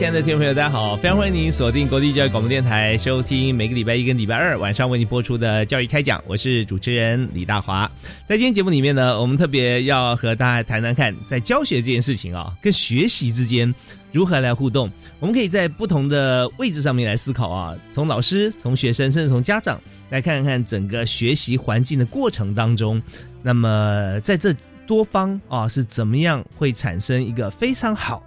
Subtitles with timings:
[0.00, 0.96] 亲爱的听众朋友，大家好！
[0.96, 6.24] 非常欢迎您锁定国立教育广播电台，收听每个礼拜一跟礼拜二晚上为您播出的教育开讲。
[6.26, 7.84] 我是主持人李大华。
[8.26, 13.74] 在今天节目里面呢，我们特别要和大家谈谈看，在教学这件事情啊，跟学习之间
[14.10, 14.90] 如何来互动。
[15.18, 23.02] 我们可以在不同的位置上面来思考啊，从老师、从学生，甚至从家长来看看整个学习环境的过程当中，
[23.42, 24.50] 那么在这
[24.86, 28.22] 多方啊是怎么样会产生一个非常好。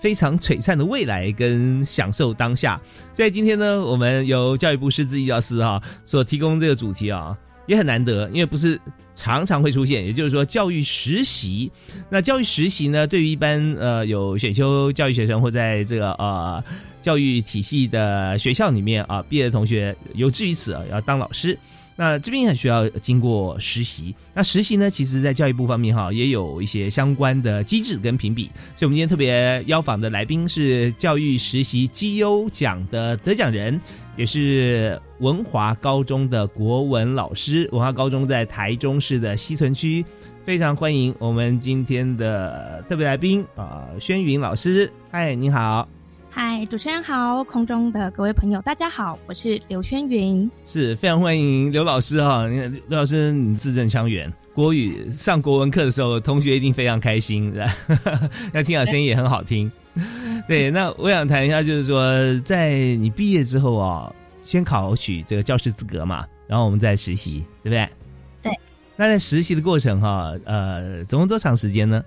[0.00, 2.80] 非常璀璨的未来跟享受当下，
[3.12, 8.80] 所以今天呢，我们由教育部师资教师哈所提供这个主题啊，也很难得，因为不是
[9.14, 10.04] 常常会出现。
[10.04, 11.70] 也就是说，教育实习，
[12.08, 16.62] 那教育实习呢，对于一般呃有选修教育学生或在这个呃
[17.02, 21.58] 教育体系的学校里面啊毕业的同学，有志于此啊，要当老师。
[22.00, 28.44] 那这边很需要经过实习，那实习呢，其实在教育部方面哈，也有一些相关的机制跟评比。
[28.76, 33.80] 所以，我们今天特别邀访的来宾是教育实习绩优奖的得奖人，
[34.16, 37.68] 也是文华高中的国文老师。
[37.72, 40.04] 文华高中在台中市的西屯区，
[40.46, 44.88] 非常欢迎我们今天的特别来宾啊，轩云老师。
[45.10, 45.97] 嗨，你好。
[46.40, 52.46] 嗨，主持人好，空中的各位朋友，大家好，我是刘轩云，是非常欢迎刘老师哈。
[52.46, 57.52] 刘老师，你字正腔圆，国语上国文课的时候，同学一定非常开心，
[58.54, 59.68] 那听好声音也很好听。
[60.46, 67.88] 对， 那我想谈一下，就是说，在你毕业之后啊，先考取这个教师资格嘛，然后我们再实习，对不对？
[68.44, 68.60] 对。
[68.94, 72.00] 那在实习的过程哈，呃，总共多长时间呢？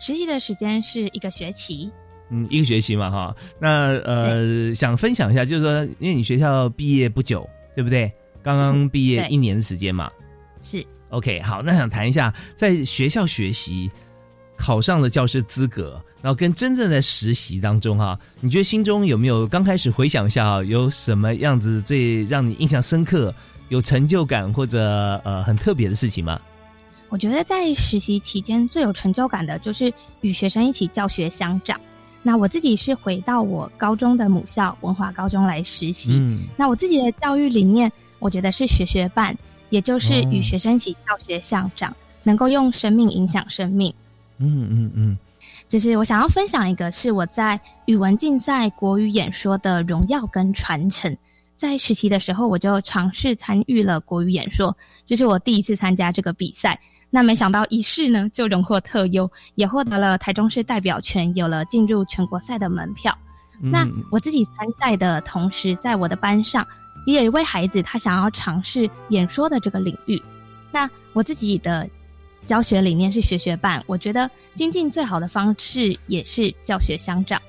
[0.00, 1.90] 实习的时间是一个学期。
[2.34, 8.10] 嗯，一个学期嘛，哈，那呃，想分享一下，就是说，因为你学校毕业不久，对不对？
[8.42, 10.10] 刚刚毕业一年的时间嘛，
[10.60, 10.84] 是。
[11.10, 13.88] OK，好，那想谈一下，在学校学习，
[14.58, 23.32] 考上了教师资格，然后跟真正在实习当中，哈，你觉得心中有没有刚开始回想一下啊，有什么样子最让你印象深刻、
[23.68, 24.80] 有成就感或者
[25.24, 26.40] 呃很特别的事情吗？
[27.10, 31.80] 我觉得在实习期间最有成就感的就是与学生一起教学相长。
[32.26, 36.14] 那我自己是回到我高中的母校文华高中来实习。
[36.14, 39.36] 嗯，那我自己的教育理念，我觉得是学学伴，
[39.68, 43.94] 也就是与学生一起教学相长，能够用生命影响生命。
[44.38, 45.18] 嗯嗯嗯，
[45.68, 51.16] 就是我想要分享一个，是我在语文竞赛国语演说的荣耀跟传承。
[51.58, 56.80] 在实习的时候，我就尝试参与了国语演说，这是我第一次参加这个比赛。
[57.14, 63.16] 那没想到一试呢就荣获特优，也获得了台中市代表权，有了进入全国赛的门票。
[63.60, 66.66] 那我自己参赛的同时，在我的班上
[67.06, 70.20] 也有一位孩子，他想要尝试演说的这个领域。
[70.72, 71.88] 那我自己的
[72.46, 77.40] 教学理念是学学伴，我觉得精进最好的方式也是教学相长。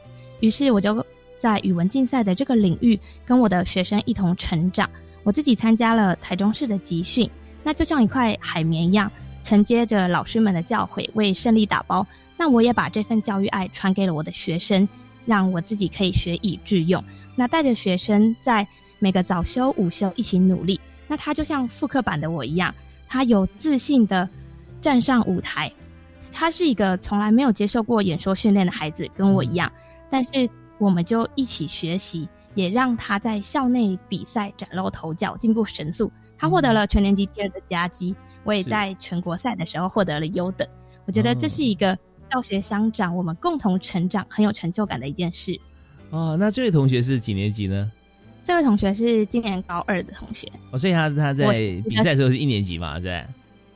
[0.41, 1.03] 于是我就
[1.39, 4.87] 在语文竞赛的这个领域，跟我的学生一同成长。
[5.23, 7.27] 我自己参加了台中市的集训，
[7.63, 9.11] 那就像一块海绵一样。
[9.45, 12.05] 承接着老师们的教诲，为胜利打包。
[12.35, 14.89] 那我也把这份教育爱传给了我的学生，
[15.23, 17.01] 让我自己可以学以致用。
[17.35, 18.67] 那带着学生在
[18.97, 20.81] 每个早修、午休一起努力。
[21.07, 22.73] 那他就像复刻版的我一样，
[23.07, 24.27] 他有自信的
[24.81, 25.71] 站上舞台。
[26.33, 29.71] 他是一个从来没有接受过演说训练的孩子，跟我一样。
[30.09, 30.49] 但是
[30.79, 36.11] 我们就一起学习，也让他在校内比赛崭露头角，进步神速。
[36.37, 38.13] 他获得了全年级第二的佳绩。
[38.45, 40.65] 我也在全国赛的时候获得了优等，
[41.05, 41.97] 我觉得这是一个
[42.31, 45.59] 教学相长，我们共同成长，很有成就感的一件事。
[46.11, 47.91] 哦，那这位同学是几年级呢？
[48.45, 50.47] 这位同学是今年高二的同学。
[50.71, 53.25] 哦，所以他他在比赛的时候是一年级嘛，对？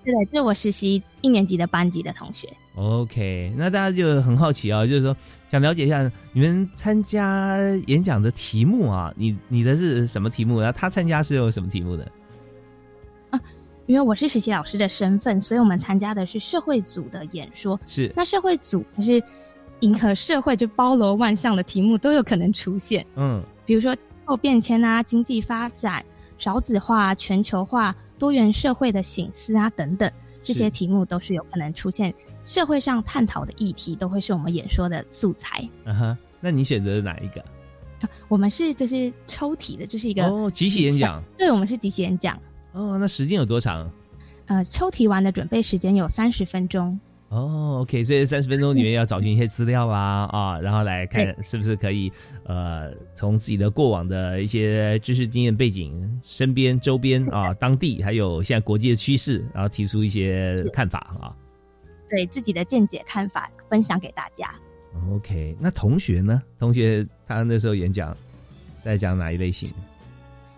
[0.05, 2.47] 对的，就是我实习一年级的班级的同学。
[2.75, 5.15] OK，那大家就很好奇啊，就是说
[5.51, 7.57] 想了解一下你们参加
[7.87, 10.61] 演讲的题目啊，你你的是什么题目？
[10.61, 12.09] 然后他参加是有什么题目的？
[13.89, 17.79] 因为我是实习老师的身份，所以我们参加的是社会组的演说。
[17.87, 19.23] 是那社会组就是
[19.79, 26.05] 迎合社会，就包罗万象的题目都有可能出现，嗯比如说气候变迁啊、经济发展、
[26.37, 30.11] 少子化、全球化、多元社会的醒思啊等等，
[30.43, 32.13] 这些是题目都是有可能出现
[32.43, 35.67] 社会上探讨的议题，都会是我们演说的素材。
[35.85, 37.43] 嗯哼，那你选择了哪一个？
[38.27, 42.39] 我们是就是抽题的，这、是一个哦，即席演讲对，我们是即席演讲。
[42.73, 43.89] 哦，那时间有多长？
[44.47, 46.99] 呃，抽题完的准备时间有三十分钟。
[47.29, 52.11] 哦，OK，所以三十分钟里面要找寻一些资料啦，啊，然后来看是不是可以，
[52.45, 61.29] 呃，从自己的过往的一些知识经验背景、身边周边啊、 当地，还有现在国际的趋势，然后提出一些看法啊。
[62.09, 64.51] 对自己的见解看法分享给大家。
[65.11, 66.41] OK，那同学呢？
[66.57, 68.17] 同学他那时候演讲
[68.83, 69.71] 在讲哪一类型？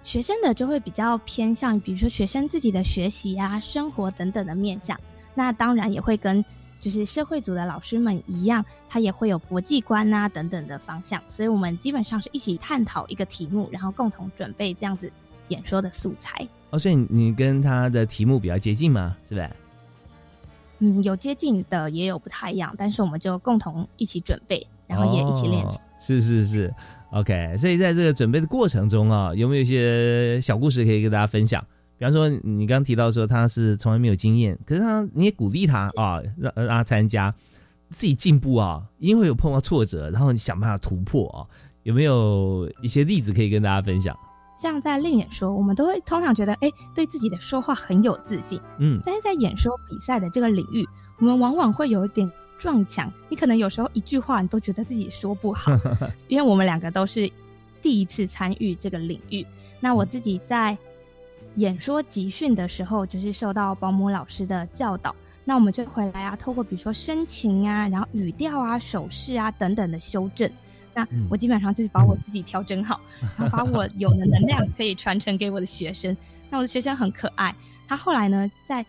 [0.03, 4.99] 学生的就会比较偏向，比如说学生自己的学习啊、生活等等的面向。
[5.33, 6.43] 那当然也会跟
[6.79, 11.21] 就是社会组的老师们一样，他也会有国际观啊等等的方向。
[11.29, 15.11] 所以我们基本上是一起探讨一个题目，然后共同准备这样子
[15.49, 16.47] 演说的素材。
[16.71, 19.15] 哦，所以你跟他的题目比较接近吗？
[19.29, 19.49] 是不是？
[20.79, 25.77] 嗯，有接近的，也有不太一样，但是我们就共同一起准备，然后也一起练习。
[25.77, 26.73] 哦是是是
[27.11, 27.55] ，OK。
[27.57, 31.63] 所以在这个准备的过程中啊，有没有一些小故事可以跟大家分享？
[31.97, 37.31] 比方说，你刚刚提到说他是从来没有经验，可是他你也鼓励他啊，让让他参加，
[37.91, 41.45] 自己进步啊，因为有碰到挫折，然后你想办法突破啊，
[41.83, 44.17] 有没有一些例子可以跟大家分享？
[44.57, 48.59] 像在练演说，我们都会通常觉得，哎，对自己的说话很有自信。
[48.79, 50.83] 嗯，但是在演说比赛的这个领域，
[51.19, 52.31] 我们往往会有一点
[52.61, 53.11] 撞墙。
[53.27, 55.71] 你可能有时候一句话你都觉得自己说不好，
[56.29, 57.31] 因为我们两个都是
[57.81, 59.43] 第一次参与这个领域。
[59.79, 60.77] 那我自己在
[61.55, 65.15] 演说集训的时候，就是受到保姆老师的教导。
[65.43, 70.49] 那我们就回来啊，透过比如说深情啊，然后语调啊、手势啊等等的修正。
[70.93, 73.01] 那嗯我基本上就是把我自己调整好，
[73.37, 76.15] 然后把我有的能量可以传承给我的学生。
[76.51, 77.55] 那我的学生很可爱，
[77.87, 78.85] 他后来呢，在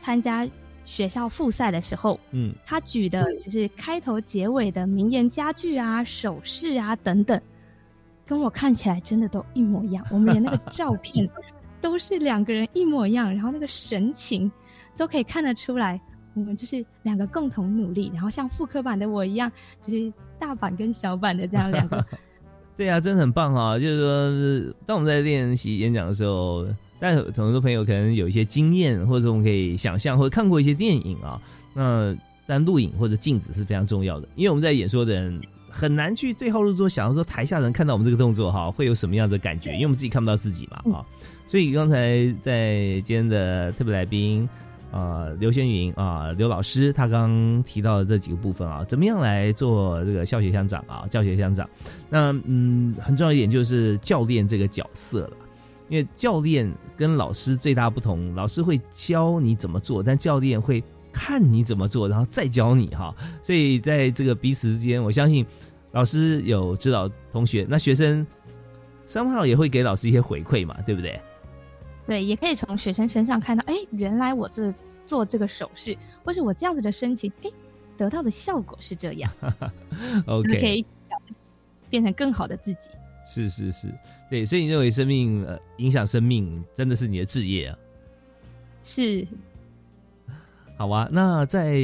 [0.00, 0.46] 参加
[0.84, 7.40] 学校复赛的时候，嗯，他举的就是开头结尾的名言佳句啊、手势啊等等，
[8.26, 10.04] 跟我看起来真的都一模一样。
[10.10, 11.28] 我们连那个照片
[11.80, 14.50] 都是两个人一模一样，然后那个神情
[14.96, 16.00] 都可以看得出来，
[16.34, 22.04] 我们就是两个共同努力，然后像复刻版的我一样，就是大版跟小版的这样两个。
[22.76, 23.78] 对啊，真的很棒啊！
[23.78, 26.66] 就是说，当我们在练习演讲的时候，
[27.04, 31.38] 但很多朋友可能有一些经验，或者我们可以想象，或者看过一些电影啊。
[31.74, 32.16] 那
[32.46, 39.72] 但录影或者镜子是非常重要的，因为我们在演说的人很难去对号入座，想要说台下人看到我们这个动作哈，会有什么样的感觉？
[39.72, 41.04] 因为我们自己看不到自己嘛啊。
[41.46, 44.48] 所以刚才在今天的特别来宾。
[44.90, 51.68] 啊，刘轩云啊，刘老师他刚提到的这几个部分啊，怎么样来做这个校学乡长啊，教学乡长？
[52.08, 55.32] 那嗯，很重要一点就是教练这个角色了，
[55.88, 60.82] 因为教练跟老师最大不同，老师会教你怎么做，但教练会
[61.12, 63.14] 看你怎么做，然后再教你哈。
[63.42, 65.44] 所以在这个彼此之间，我相信
[65.92, 68.26] 老师有指导同学，那学生
[69.06, 71.20] 三号也会给老师一些回馈嘛，对不对？
[72.06, 74.72] 对，也可以从学生身上看到，哎，原来我这
[75.06, 77.50] 做这个手势，或者我这样子的申请，哎，
[77.96, 79.30] 得到的效果是这样。
[80.26, 80.84] OK，可以
[81.88, 82.90] 变成更好的自己。
[83.26, 83.88] 是是是，
[84.28, 87.78] 对，所以你认为生命呃影响生命真的是你的志业啊？
[88.82, 89.26] 是，
[90.76, 91.74] 好啊，那在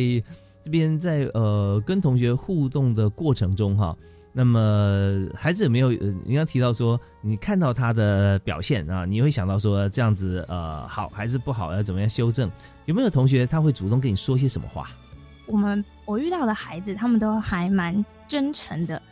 [0.63, 3.97] 这边在呃跟同学互动的过程中哈。
[4.33, 5.89] 那么孩子有没有？
[5.89, 12.49] 呃，你刚提到说，你看到他的表现啊，你会想到说这样子呃好还是不好，要怎么样修正？
[12.85, 14.91] 有没有同学他会主动跟你说些什么话？
[15.47, 19.03] 我们我遇到的孩子，他们都还蛮真诚的。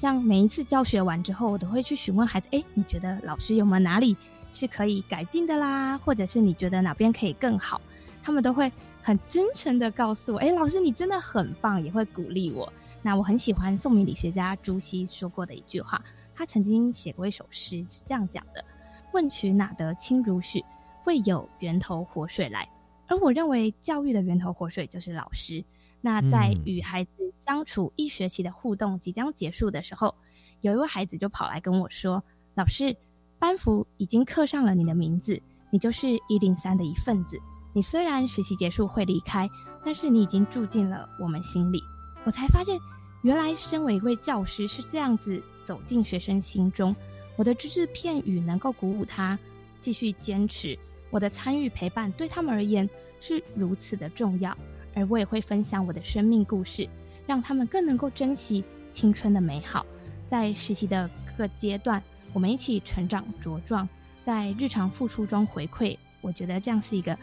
[0.00, 4.16] 像每一次教学完之后，我都会去询问孩子：哎，你觉得老师有没有哪里
[4.50, 5.98] 是可以改进的啦？
[5.98, 7.78] 或者是你觉得哪边可以更好？
[8.22, 12.72] 他们都会很真诚的告诉我：哎，老师你真的很棒，也会鼓励我。
[13.02, 16.02] 那我很喜欢宋明理学家朱熹说过的一句话，
[16.34, 18.64] 他曾经写过一首诗，是这样讲的
[19.12, 20.64] ：“问渠哪得清如许？
[21.04, 22.66] 为有源头活水来。”
[23.06, 25.62] 而我认为教育的源头活水就是老师。
[26.00, 30.14] 那在与孩子相处一学期的互动即将结束的时候，
[30.60, 32.96] 有一位孩子就跑来跟我说：“老师，
[33.38, 37.38] 班服已经刻上了你的名字，你就是一零三的一份子。
[37.72, 39.48] 你虽然实习结束会离开，
[39.84, 41.80] 但是你已经住进了我们心里。
[42.24, 42.78] 我才发现，
[43.22, 46.94] 原来身为一位教师是这样子走进学生心中。
[47.36, 49.38] 我的只字片语能够鼓舞他
[49.80, 50.78] 继续坚持，
[51.10, 52.88] 我的参与陪伴对他们而言
[53.20, 54.54] 是如此的重要。
[55.00, 56.86] 而我也会分享我的生命故事，
[57.26, 59.86] 让他们更能够珍惜青春的美好。
[60.28, 62.02] 在实习的各阶段，
[62.34, 63.88] 我们一起成长茁壮，
[64.22, 65.96] 在日常付出中回馈。
[66.20, 67.18] 我觉得这样是一个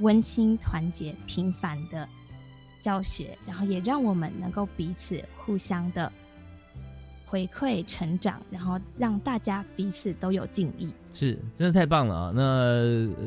[0.00, 2.08] 温馨、团结、平凡的
[2.80, 6.12] 教学，然后也让我们能够彼此互相的
[7.30, 10.92] 回馈成长，然后让大家彼此都有敬意。
[11.12, 12.32] 是，真的太棒了啊！
[12.34, 12.42] 那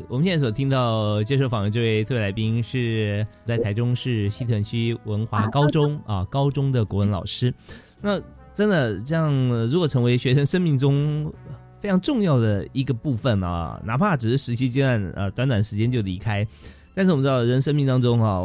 [0.09, 7.53] 我们现在所听到接受访问这位特别来宾，是在台中市西屯区文华高中啊高中的国文老师。
[8.01, 8.21] 那
[8.53, 9.33] 真的这样，
[9.67, 11.33] 如果成为学生生命中
[11.79, 16.45] 非常重要的一个部分啊，哪怕只是实习阶段，啊，短短时间就离开，
[16.93, 18.41] 但是我们知道人生命当中啊，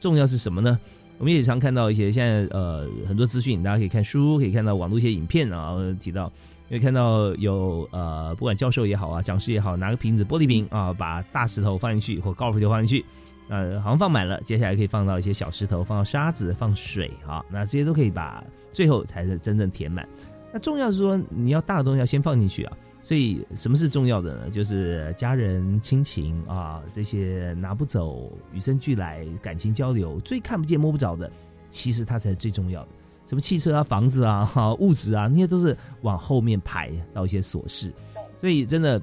[0.00, 0.78] 重要是什么呢？
[1.18, 6.30] 我们也常看到一些现在呃很多资讯，大家可以看书，可以看到网络一些影片啊，提到。
[6.68, 13.06] 因为看到有呃，不管教授也好啊，讲师也好，拿个瓶子玻璃瓶啊，把大石头放进去或高尔夫球放进去，
[13.48, 18.42] 呃，好像放满了，接下来可以放到一些小石头，放到沙子，放水啊，那这些都可以把
[18.72, 20.04] 最后才是真正填满。
[20.52, 24.50] 那重要是说你要大的东西要先放进去啊，所以什么是重要的呢？
[24.50, 31.30] 就是家人亲情啊，这些拿不走，与生俱来感情交流，最看不见摸不着的，
[31.70, 32.88] 其实它才是最重要的。
[33.28, 37.92] 什么汽车啊、房子啊、哈物质啊，那些都是往后面排到一些琐事。
[38.40, 38.98] 所以真的，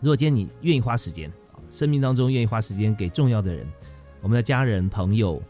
[0.00, 3.66] 如果今天你愿意花时间啊，生命当中愿意花时间给重要的人，
[4.22, 5.42] 我们的家人、朋友，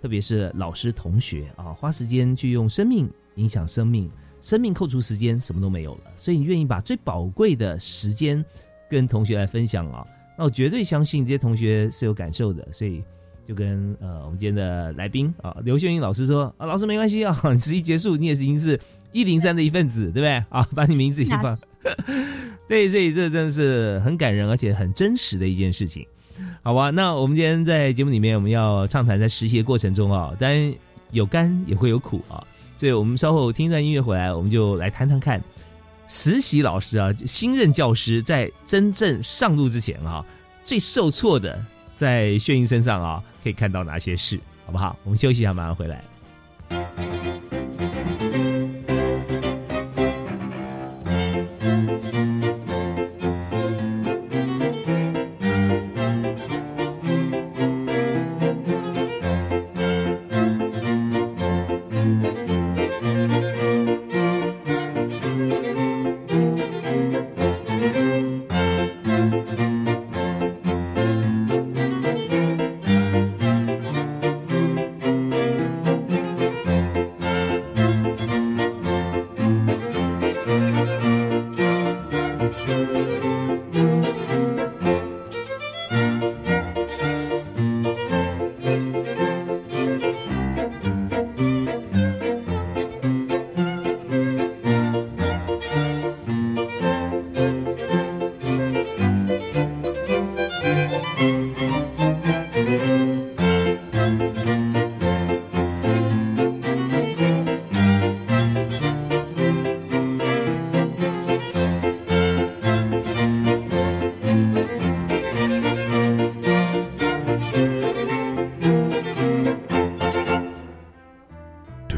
[0.00, 4.10] 特别是老师、同学啊，花时间去用生命影响生命，
[4.46, 6.02] 生命扣除时间，什么都没有了。
[6.16, 8.44] 所以你愿意把最宝贵的时间
[8.88, 10.06] 跟同学来分享啊，
[10.38, 12.66] 那我绝对相信这些同学是有感受的。
[12.72, 13.02] 所以。
[13.48, 18.76] 就跟呃，我们今天的来宾啊，刘秀英老师说啊，老师没关系啊， 你实习结束，你也是已经是
[19.12, 20.66] 一零三的一份子，对不对啊？
[20.74, 21.56] 把你名字一放，
[22.68, 26.04] 对，所以这真的是很感人，而且很真实的一件事情，
[26.60, 26.90] 好吧？
[26.90, 30.74] 那我们今天在节目里面，我们要畅谈在实习的过程中啊，当然
[31.12, 35.42] 有甘也会有苦啊，所对我们稍后听一段音乐回来，我们就来谈谈看
[36.08, 40.24] 实习老师啊，新任教师在真正上路之前啊，
[40.62, 41.58] 最受挫的。
[41.94, 44.94] 在炫英身上啊，可以看到哪些事，好不好？
[45.02, 46.04] 我们休息一下，马上回来。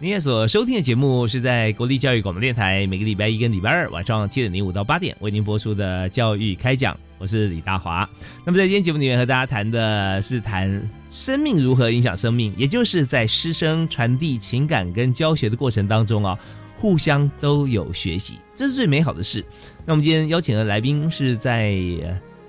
[0.00, 8.08] 您所收听的节目是在国立教育广播电台，每个礼拜一跟礼拜二晚上七点零五到八点为您播出的教育开讲，我是李大华。
[8.44, 16.38] 那么在今天节目里面和大家谈的是谈生命如何影响生命，也就是在师生传递情感跟教学的过程当中啊，
[16.76, 19.44] 互相都有学习，这是最美好的事。
[19.84, 21.76] 那我们今天邀请的来宾是在。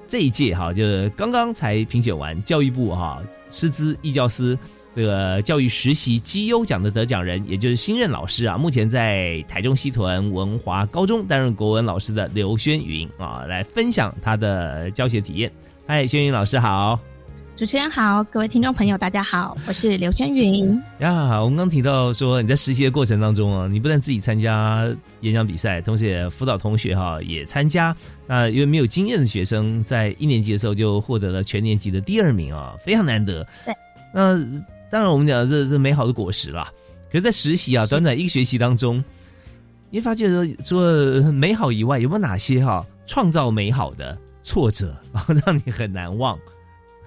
[0.07, 4.57] 这一届哈，就是刚刚才评选完教育部哈师资义教师
[4.93, 15.51] 这个教育实习绩优奖的得奖人，也就是新任老师啊，目前在台中西屯文华高中担任国文老师的刘轩云啊，来分享他的教学体验。
[15.87, 16.99] 嗨，轩云老师好。
[17.55, 20.81] 主持人好，各位听众朋友，大家好，我是刘轩云。
[20.99, 24.87] 呀，我们刚提到说你在实习的过程当中啊，你不但自己参加
[25.19, 27.93] 演讲比赛，同时也辅导同学哈也参加。
[28.25, 33.45] 那因为没有经验的学生，在一年级的时候就获得了全年级的第二名啊，非常难得。
[33.65, 33.75] 对，
[34.13, 34.39] 那
[34.91, 36.71] 当然我们讲这是美好的果实啦。
[37.11, 39.03] 可是，在实习啊，短短一个学期当中，
[39.89, 46.37] 你发觉说除了美好以外，有没有哪些哈创造美好的挫折啊， 让你很难忘？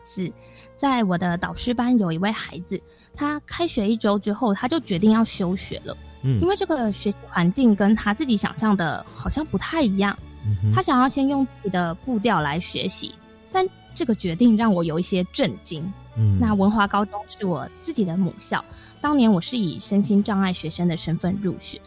[0.05, 0.33] 是
[0.77, 2.81] 在我的导师班有一位孩子，
[3.15, 5.97] 他开学一周之后，他就决定要休学了。
[6.25, 10.19] 嗯，因为这个学习环境跟他自己想象的好像不太一样。
[10.45, 13.15] 嗯，他想要先用自己的步调来学习，
[13.53, 15.93] 但这个决定让我有一些震惊。
[16.17, 18.65] 嗯，那文华高中是我自己的母校，
[19.01, 21.81] 当年我是以身心障碍学生的身份入学。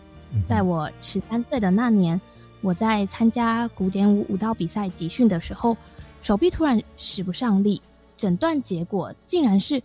[0.50, 2.20] 在我十三岁的那年，
[2.62, 5.78] 我在参加古典舞舞蹈比赛集训的时候，
[6.22, 7.82] 手臂突然使不上力。
[8.18, 9.84] 诊断结果竟然是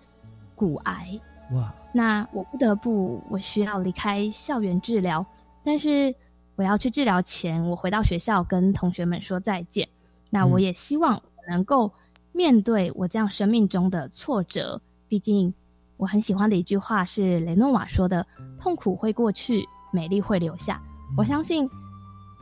[0.54, 1.20] 骨癌
[1.52, 1.74] 哇！
[1.92, 5.26] 那我不得不，我需要离开校园治疗。
[5.64, 6.14] 但是
[6.54, 9.88] 我要去治疗前，我回到学校跟同学们说再见。
[10.30, 11.92] 那我也希望能够
[12.32, 14.80] 面对我这样生命中的挫折。
[15.08, 15.54] 毕竟
[15.96, 18.26] 我很喜欢的一句话是雷诺瓦说的
[18.60, 20.82] ：“痛苦会过去，美丽会留下。”
[21.16, 21.68] 我相信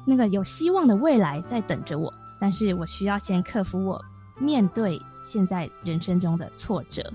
[0.07, 2.13] 那个有希望的未来在等着我。
[2.41, 4.05] 但是我需要先克服我
[4.39, 5.01] 面对。
[5.25, 7.13] 现在人生中的挫折，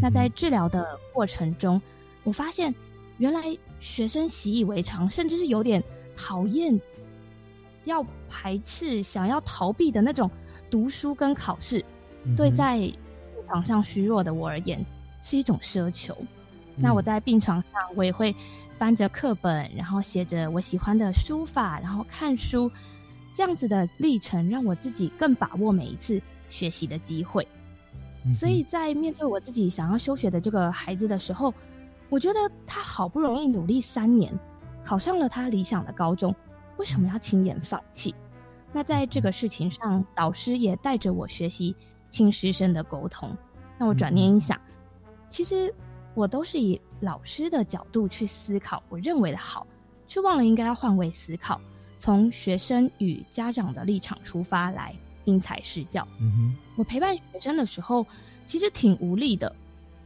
[0.00, 1.82] 那在治疗的过程中，
[2.22, 2.72] 我发现
[3.18, 5.82] 原来学生习以为常，甚至是有点
[6.14, 6.80] 讨厌、
[7.84, 10.30] 要排斥、想要逃避的那种
[10.70, 11.84] 读书跟考试，
[12.34, 12.96] 对在病
[13.46, 14.84] 床上虚弱的我而言
[15.22, 16.16] 是一种奢求。
[16.76, 18.34] 那我在病床上，我也会
[18.78, 22.70] 翻着课本，然后写着我喜欢的书法，然后看书，
[23.32, 27.46] 这样子的历程让我自己更把握每一次学习的机会。
[28.30, 31.54] 所以在面对我自己想要休学的这个孩子的时候，
[32.08, 34.38] 我觉得他好不容易努力三年，
[34.84, 36.34] 考上了他理想的高中，
[36.76, 38.14] 为什么要轻言放弃？
[38.72, 41.74] 那在这个事情上，导师也带着我学习
[42.16, 43.36] 亲师生的沟通。
[43.76, 44.58] 那我转念一想，
[45.28, 45.74] 其实
[46.14, 49.66] 我都是以老师的角度去思考我认为的好，
[50.08, 51.60] 却忘了应该要换位思考，
[51.98, 54.96] 从学生与家长的立场出发来。
[55.26, 56.06] 因材施教。
[56.20, 58.06] 嗯哼，我陪伴学生的时候，
[58.46, 59.54] 其实挺无力的。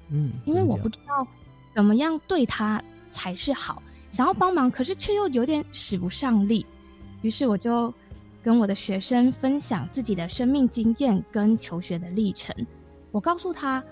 [0.08, 1.24] 嗯，因为我不知道
[1.74, 6.66] 怎么样对他才是好，想要帮忙，可是却又有点使不上力。
[7.20, 7.92] 于是我就
[8.42, 12.54] 跟我的学生分享自己的生命经验跟求学的历程。
[13.10, 13.82] 我告诉他，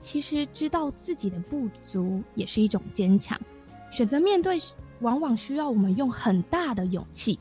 [0.00, 3.38] 其实知道自己的不足也是一种坚强。
[3.90, 4.58] 选择面对，
[5.00, 7.38] 往往需要我们用很大的勇气。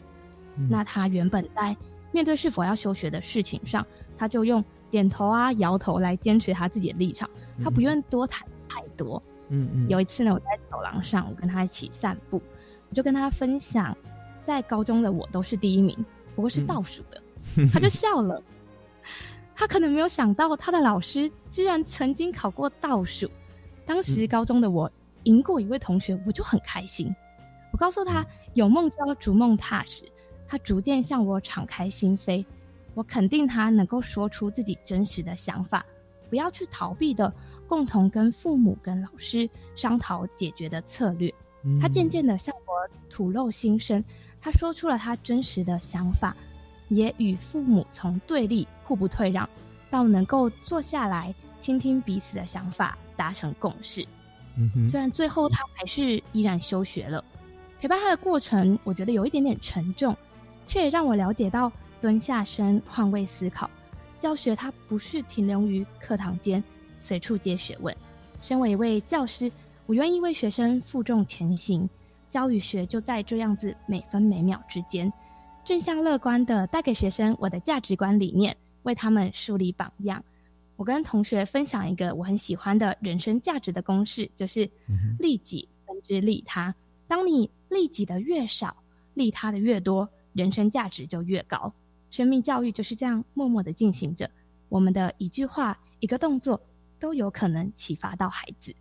[0.70, 1.76] 那他原本在。
[2.14, 3.86] 面对是否要休学的事情上，
[4.18, 7.30] 他就用点头啊、摇头来坚持他自己的立场，
[7.62, 9.22] 他不愿多谈太多。
[9.50, 9.90] 嗯嗯。
[9.90, 12.42] 有一次呢，我在走廊上，我跟他一起散步，
[12.90, 13.96] 我就跟他分享，
[14.46, 16.04] 在高中的我都是第一名，
[16.38, 17.20] 不过是倒数的，
[17.74, 18.44] 他就笑了。
[19.56, 23.32] 他可能没有想到，他的老师居然曾经考过倒数。
[23.88, 24.92] 当时高中的我
[25.24, 27.16] 赢过一位同学，我就很开心。
[27.72, 28.24] 我告诉他，
[28.54, 30.04] 有梦就要逐梦踏实。
[30.48, 32.46] 他逐渐向我敞开心扉，
[32.94, 35.88] 我肯定他能够说出自己真实的想法，
[36.30, 37.34] 不要去逃避的，
[37.68, 41.34] 共同跟父母跟老师商讨解决的策略。
[41.82, 44.06] 他渐渐的向我吐露心声，
[44.42, 46.36] 他说出了他真实的想法，
[46.90, 49.50] 也与父母从对立互不退让，
[49.90, 54.06] 到能够坐下来倾听彼此的想法，达成共识。
[54.56, 57.24] 嗯虽然最后他还是依然休学了，
[57.80, 60.16] 陪伴他的过程，我觉得有一点点沉重。
[60.68, 61.72] 却也让我了解到，
[62.02, 63.70] 蹲下身换位思考，
[64.20, 66.62] 教学它不是停留于课堂间
[67.00, 67.96] 随处皆学问。
[68.42, 69.50] 身为一位教师，
[69.86, 71.90] 我愿意为学生负重前行。
[72.30, 75.12] 教与学就在这样子每分每秒之间，
[75.64, 80.24] 正向乐观的带给学生我的价值观理念，为他们树立榜样。
[80.76, 84.70] 我跟同学分享一个我很喜欢的人生价值的公式，就是
[85.18, 86.76] 利己分之利他。
[87.08, 88.78] 当你利己的越少，
[89.14, 90.10] 利他的越多。
[90.34, 91.74] 人生价值就越高，
[92.12, 94.30] 生命教育就是这样默默的进行着。
[94.70, 96.62] 我们的一句话、一个动作，
[97.00, 98.76] 都有可能启发到孩子。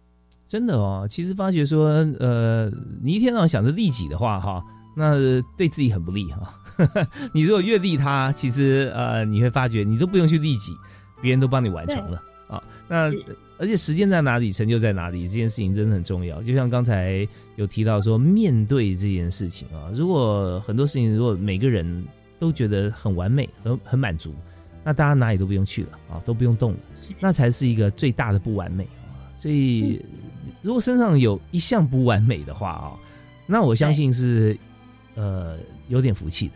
[0.48, 1.88] 真的哦，其实发觉说，
[2.20, 2.70] 呃，
[3.02, 4.62] 你一天到晚想着利己的话，哈，
[4.96, 5.14] 那
[5.56, 6.54] 对自己很不利哈。
[7.35, 10.72] 你如果越利他，其实呃，你会发觉你都不用去利己，
[11.20, 12.62] 别人都帮你完成了啊。
[12.88, 13.11] 那
[13.59, 16.42] 而且时间在哪里，成就在哪里，这件事情真的很重要。
[16.42, 22.04] 就像刚才有提到说，面对这件事情啊，如果很多事情，如果每个人
[22.38, 24.35] 都觉得很完美、很很满足，
[24.85, 26.78] 那大家哪里都不用去了啊，都不用动了，
[27.18, 29.35] 那才是一个最大的不完美啊。
[29.38, 30.04] 所以，
[30.66, 32.90] 如果身上有一项不完美的话啊，
[33.46, 34.59] 那我相信是
[35.14, 36.55] 呃有点福气的。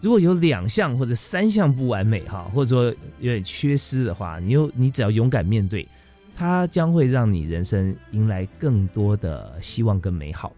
[0.00, 5.84] 如果有两项或者三项不完美哈，或者说有点缺失的话，你又你只要勇敢面对，
[6.36, 10.52] 它将会让你人生迎来更多的希望跟美好。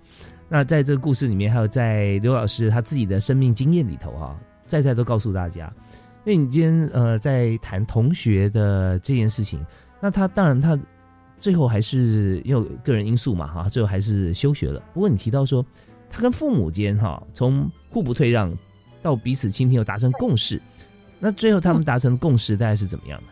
[0.46, 5.72] 那在这个故事里面，还有在刘老师他自己的生命经验里头哈，在在都告诉大家。
[6.24, 9.64] 那你今天呃在谈同学的这件事情，
[9.98, 10.78] 那他当然他
[11.42, 14.80] 最后还是因为个人因素嘛哈，最后还是休学了。
[14.94, 15.66] 不过你提到说
[16.08, 18.56] 他跟父母间哈从互不退让
[19.02, 20.62] 到彼此倾听又达成共识，
[21.18, 23.24] 那最后他们达成共识大概是怎么样的？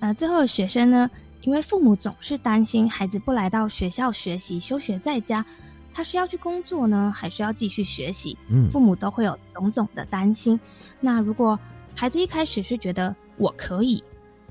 [0.00, 5.44] 呃，最后学生呢，因为父母总是担心孩子不来到学校学习，休学在家。
[5.92, 8.38] 他是要去工作呢，还是要继续学习？
[8.48, 10.60] 嗯，父母都会有种种的担心。
[11.00, 11.58] 那如果
[11.96, 14.04] 孩子一开始是觉得我可以，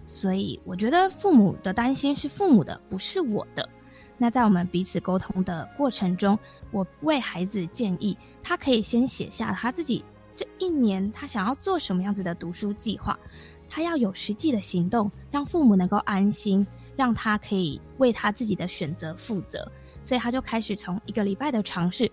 [0.10, 3.69] 所以我觉得父母的担心是父母的，不是我的。
[4.17, 6.39] 那在我们彼此沟通的过程中，
[6.72, 13.19] 我为孩子建议，他可以先写下他自己这一年他想要做什么样子的读书计划，
[13.69, 19.72] 他要有实际的行动，让父母能够安心，让他可以为他自己的选择负责。
[20.04, 22.12] 所以他就开始从一个礼拜的尝试，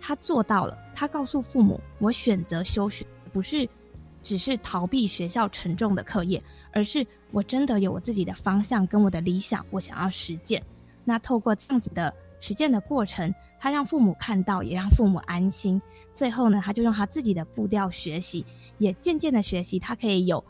[0.00, 0.78] 他做到了。
[0.94, 3.68] 他告诉父母：“我选择休学，不是
[4.22, 10.62] 只是逃避学校沉重的课业，而是我真的有我自己的方向跟我的理想，我想要实践。”
[11.04, 15.82] 那透过这样子的实践的过程，他让父母看到，也让父母安心。
[16.14, 18.46] 最后呢，他就用他自己的步调学习，
[18.78, 20.44] 也渐渐的学习，他可以有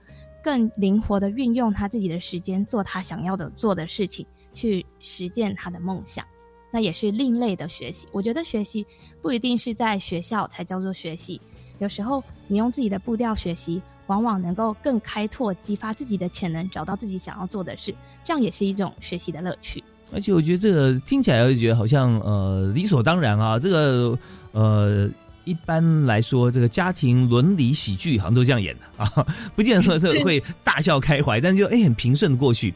[0.44, 6.26] 更灵活的运用他自己的时间，做他想要的做的事情，去实践他的梦想。
[6.70, 8.08] 那也是另类的学习。
[8.12, 8.86] 我觉得学习
[9.20, 11.40] 不一定是在学校才叫做学习，
[11.82, 17.92] 有时候你用自己的步调学习，往往能够更开拓、激发自己的潜能，找到自己想要做的事，
[18.22, 19.82] 这样也是一种学习的乐趣。
[20.12, 24.16] 而且我觉得这个听起来会觉得好像呃理所当然啊，这个
[24.52, 25.10] 呃
[25.44, 32.72] 一般来说这个家庭伦理喜剧好像都这样演的啊，不见得这会大笑开怀，但就哎很平顺的过去。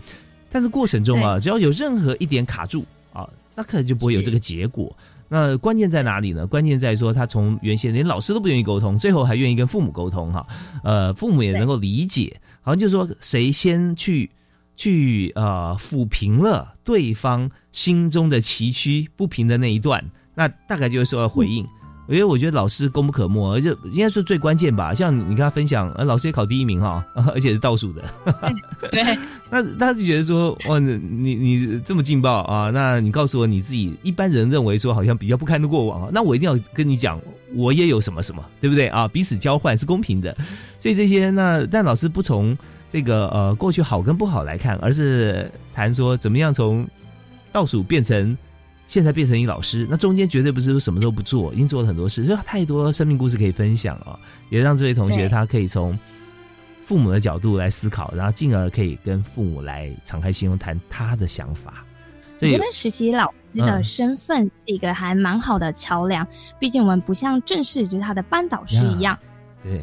[0.50, 3.28] 但是过程中啊，只要有任何一点卡住啊。
[3.54, 4.94] 那可能就不会有这个结果。
[5.28, 6.46] 那关键在哪里呢？
[6.46, 10.46] 关键在说他从原先连老师都不愿意沟通，最后还愿意跟父母沟通哈。
[10.84, 14.30] 呃，父母也能够理解，好像就是说谁先去
[14.76, 21.66] 去呃抚平了对方心中的崎岖不平的那一段，那大概就会受到回应。
[22.08, 24.94] 因为我觉得老师功不可没，而且应该是最关键吧。
[24.94, 28.02] 像你跟他分享，呃，老师也考第一名哈， 而且是倒数的。
[28.92, 29.02] 对，
[29.50, 32.70] 那他就觉得说，哇，你你这么劲爆啊？
[32.70, 37.20] 那你告诉我你自己，一般人认为说好像比较不堪的过往啊，那我一定要跟你讲，
[37.54, 39.08] 我也有什么什么，对不对啊？
[39.08, 40.36] 彼此交换是公平的。
[40.78, 42.56] 所以这些，那但老师不从
[42.88, 46.86] 这个呃过去好跟不好来看，而是谈说怎么样从
[47.50, 48.36] 倒数变成。
[48.86, 54.18] 现在变成一老师，那中间绝对不是说什么都不做，已经做了很多事，就太多生命故事可以分享哦！
[54.48, 55.98] 也让这位同学他可以从
[56.84, 61.84] 父母的角度来思考，然后进而可以跟父母来敞开心胸谈他的想法。
[62.40, 66.24] 我觉得实习老师的身份是一个还蛮好的桥梁，
[66.60, 69.18] 毕竟我们不像正式就是他的班导师一样，
[69.64, 69.82] 对，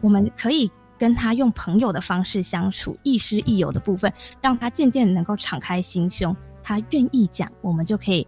[0.00, 4.12] 我们可以跟他用朋友的方式相处，亦师亦友的部分，
[4.42, 8.26] 让他渐渐能够敞开心胸，他愿意讲，我们就可以。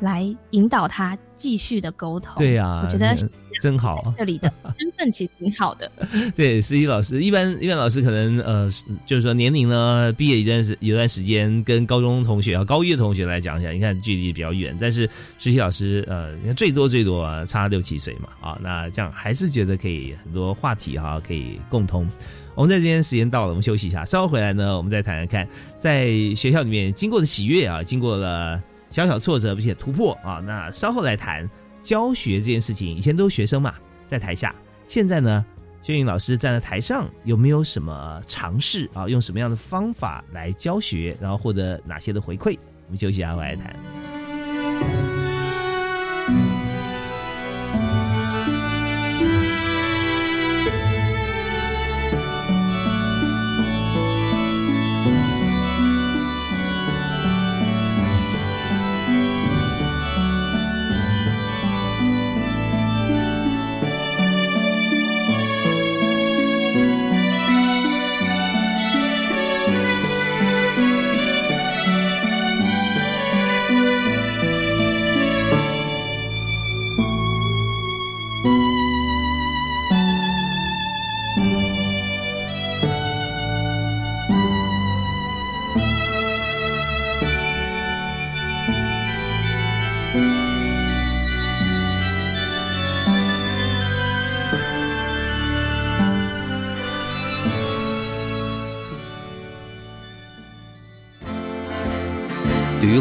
[0.00, 2.34] 来引导他继续的沟通。
[2.36, 3.16] 对呀，我觉得
[3.60, 4.14] 真好。
[4.16, 5.90] 这里的 身份其实挺好的。
[6.34, 8.70] 对，实习老师一般一般老师可能呃，
[9.04, 14.76] 就是说年龄呢，毕业一段时一段时间，跟高中同学啊、高一的同学来讲一下，你看距离比较远。
[14.80, 15.08] 但是
[15.38, 22.08] 实习老师呃，你看最多最多啊，差六七岁嘛啊，那这样还是觉得可以很多话题哈，可以共通。
[22.54, 28.60] 我们在这边时间到了，我们休息一下，稍后回来呢，我们再谈谈看，在学校里面经过的喜悦啊，经过了。
[28.90, 30.42] 小小挫折，并且突破啊！
[30.44, 31.48] 那稍后来谈
[31.82, 32.88] 教学这件事情。
[32.88, 33.74] 以前都是学生嘛，
[34.06, 34.54] 在台下，
[34.86, 35.44] 现在呢，
[35.82, 39.08] 薛颖老师站在台上，有没有什么尝试啊？
[39.08, 42.58] 用什么样的方法来教学，然后获得哪些的回馈？
[42.86, 44.17] 我们休息一下，回来谈。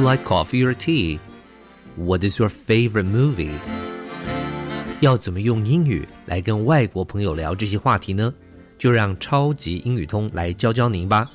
[0.07, 1.19] Like coffee or tea?
[1.97, 3.51] What is your favorite movie?
[5.01, 8.33] 要怎么用英语来跟外国朋友聊这些话题呢？
[8.77, 11.27] 就让超级英语通来教教您吧。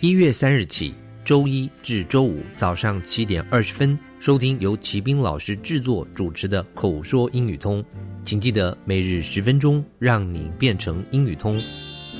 [0.00, 7.84] 一月三日起，周一至周五早上七点二十分，收听由齐斌老师制作主持的口说英语通。
[8.24, 11.52] 请记得每日十分钟，让你变成英语通。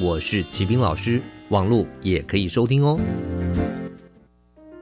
[0.03, 2.99] 我是齐斌老师，网络也可以收听哦。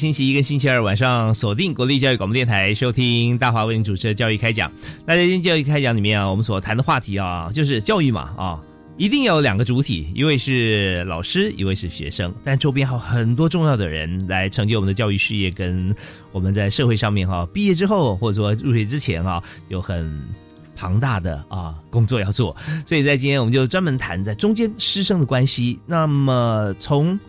[0.00, 4.72] 星期一跟星期二晚上锁定国立教育广播电台收听大华为您主持的教育开讲。
[5.04, 8.58] 那在今天教育开讲里面啊，我们所谈的话题啊，就是教育嘛啊，
[8.96, 15.94] 一定要有两个主体，一位是老师，一位是学生，但周边还有很多重要的人来成就我们的教育事业，跟
[16.32, 20.18] 我们在社会上面哈、毕业之后或者说入学之前啊，有很。
[20.76, 25.78] 庞大的啊工作要做，所以在今天我们就专门谈在中间师生的关系。
[25.84, 27.20] 那么从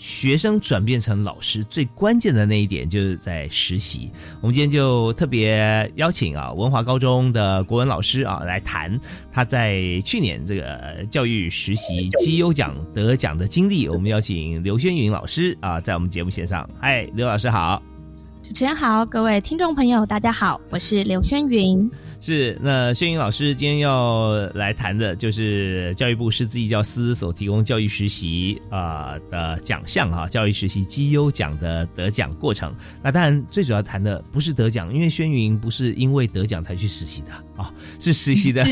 [0.00, 4.10] 学生转变成老师，最关键的那一点就是在实习。
[4.40, 8.98] 我们今天就特别邀请啊文华高中的国文老师啊来谈
[9.30, 13.86] 他在去年这个教育实习绩优奖得奖的经历。
[13.90, 17.82] 我们邀请刘轩云老师啊在我们节目线上，嗨，刘老师好。
[18.42, 21.88] 主持人好，各位听众朋友，大家好，我是刘轩云。
[22.22, 32.74] 是，那轩云老师今天要来谈的就是教育部师资义教司所提供教育实习啊、的奖项啊，教育实习绩优奖的得奖过程。
[33.02, 38.62] 那当然最主要谈的不是得奖，因为轩云不是因为得奖才去实习的啊， 是实习的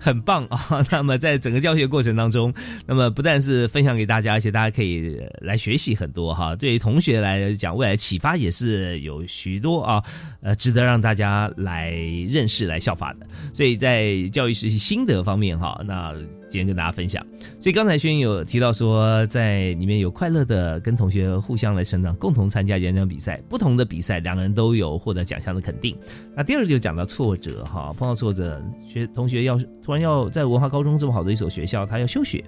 [0.00, 0.84] 很棒啊。
[0.90, 2.52] 那么在整个教学过程当中，
[2.86, 6.56] 那么不但是分享给大家，而且大家可以来学习很多哈。
[6.56, 10.02] 对于同学来讲，未来启发也是有许多啊，
[10.42, 11.92] 呃，值得让大家来
[12.28, 13.26] 认识、来效法的。
[13.52, 16.14] 所以在教育实习心得方面哈，那
[16.48, 17.24] 今天跟大家分享。
[17.60, 25.96] 所以刚才轩有提到说，在里面有快乐的跟同学互相来成长，共同参加演讲比赛，不同的比赛两个人都有获得奖项的肯定。
[26.34, 32.42] 那第二就讲到挫折哈，碰到挫折，学同学要突然要在文化高中这么好的一所学校，他要休学，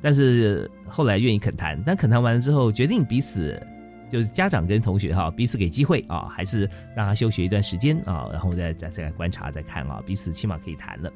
[0.00, 3.60] 但是后来愿意恳谈，但恳谈完了之后，决定彼此
[4.12, 11.10] 就是家长跟同学哈，彼此给机会啊，还是让他休学一段时间啊，然后再再再观察再看啊，彼此起码可以谈了。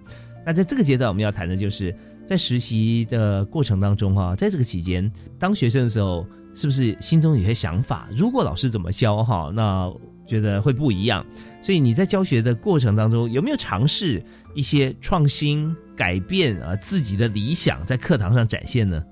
[0.47, 8.09] 那在这个阶段，我们要谈的就是在实习的过程当中哈，在这个期间当学生的时候，是不是心中有些想法？
[8.17, 9.93] 如果老师怎么教哈，那
[10.27, 11.23] 觉得会不一样。
[11.61, 19.05] 所以你在教学的过程当中，有没有尝试一些创新、改变啊自己的理想，在课堂上展现呢？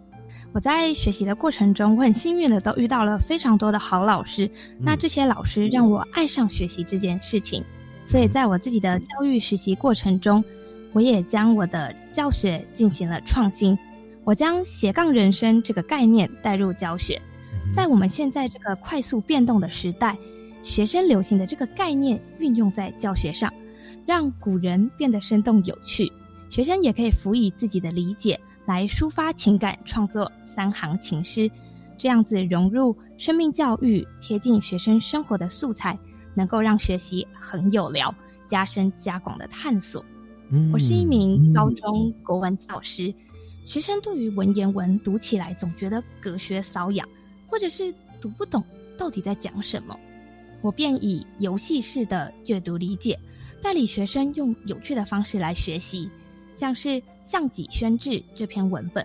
[0.55, 4.49] 我在学习的过程中，我很幸运的都遇到了非常多的好老师。
[4.79, 7.65] 那这些老师让我爱上学习这件事情，
[8.07, 10.45] 所以在我自己的教育实习过程中，
[10.93, 13.77] 我也将我的教学进行了创新。
[14.23, 17.21] 我将斜杠人生这个概念带入教学，
[17.75, 20.17] 在我们现在这个快速变动的时代，
[20.63, 23.53] 学生流行的这个概念运用在教学上，
[24.07, 26.13] 让古人变得生动有趣，
[26.49, 31.51] 学生也可以辅以自己的理解来抒发情感，创作三行情诗，
[31.99, 35.99] 这样子融入生命教育、贴近学生生活的素材，
[36.35, 38.15] 能够让学习很有聊，
[38.47, 40.05] 加深加广的探索。
[40.73, 43.15] 我是一名高中国文教师，
[43.65, 47.09] 学生对于文言文读起来总觉得隔靴搔痒，
[47.49, 48.63] 或者是读不懂
[48.97, 49.99] 到底在讲什么，
[50.63, 53.19] 我便以游戏式的阅读理解，
[53.63, 56.11] 带领学生用有趣的方式来学习。
[56.55, 56.89] 像是
[57.25, 59.05] 《项脊轩志》这篇文本，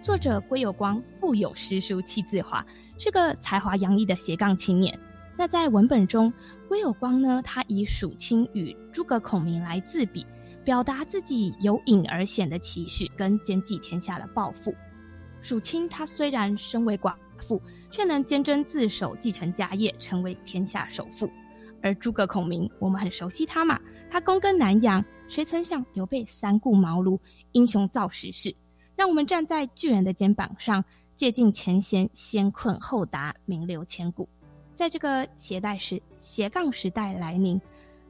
[0.00, 2.64] 作者归有光富有诗书气自华，
[2.98, 4.98] 是个才华洋溢的斜杠青年。
[5.36, 6.32] 那在文本中，
[6.68, 10.26] 归有光呢，他以蜀清与诸葛孔明来自比。
[10.64, 14.74] 表达自己由隐而显的期许跟兼济天下的抱负。
[15.40, 21.30] 蜀清他虽然身为寡妇，却能坚贞自守，继承家业，成为天下首富。
[21.82, 23.80] 而诸葛孔明，我们很熟悉他嘛，
[24.10, 27.18] 他躬耕南阳，谁曾想刘备三顾茅庐，
[27.52, 28.54] 英雄造时势，
[28.98, 30.84] 让我们站在巨人的肩膀上，
[31.14, 34.28] 借尽前贤，先困后达，名留千古。
[34.74, 37.60] 在这个携带时斜杠时代来临，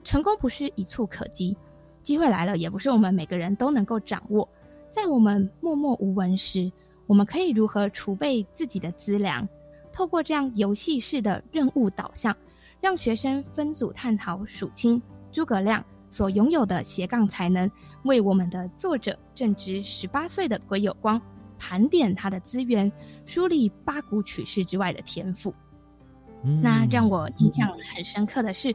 [0.02, 1.54] 成功不是一蹴可及。
[2.02, 4.48] 机会来了，也不是我们每个人都能够掌握。
[4.90, 6.72] 在我们默默无闻时，
[7.06, 9.46] 我们可以如何储备自己的资粮？
[9.92, 12.34] 透过这样游戏式的任务导向，
[12.80, 17.70] 让学生分组探讨蜀清、诸葛亮所拥有的斜杠才能，
[18.04, 21.20] 为我们的作者正值十八岁的鬼有光
[21.58, 22.90] 盘点他的资源，
[23.26, 25.54] 梳理八股取士之外的天赋。
[26.62, 28.74] 那让我印象很深刻的是，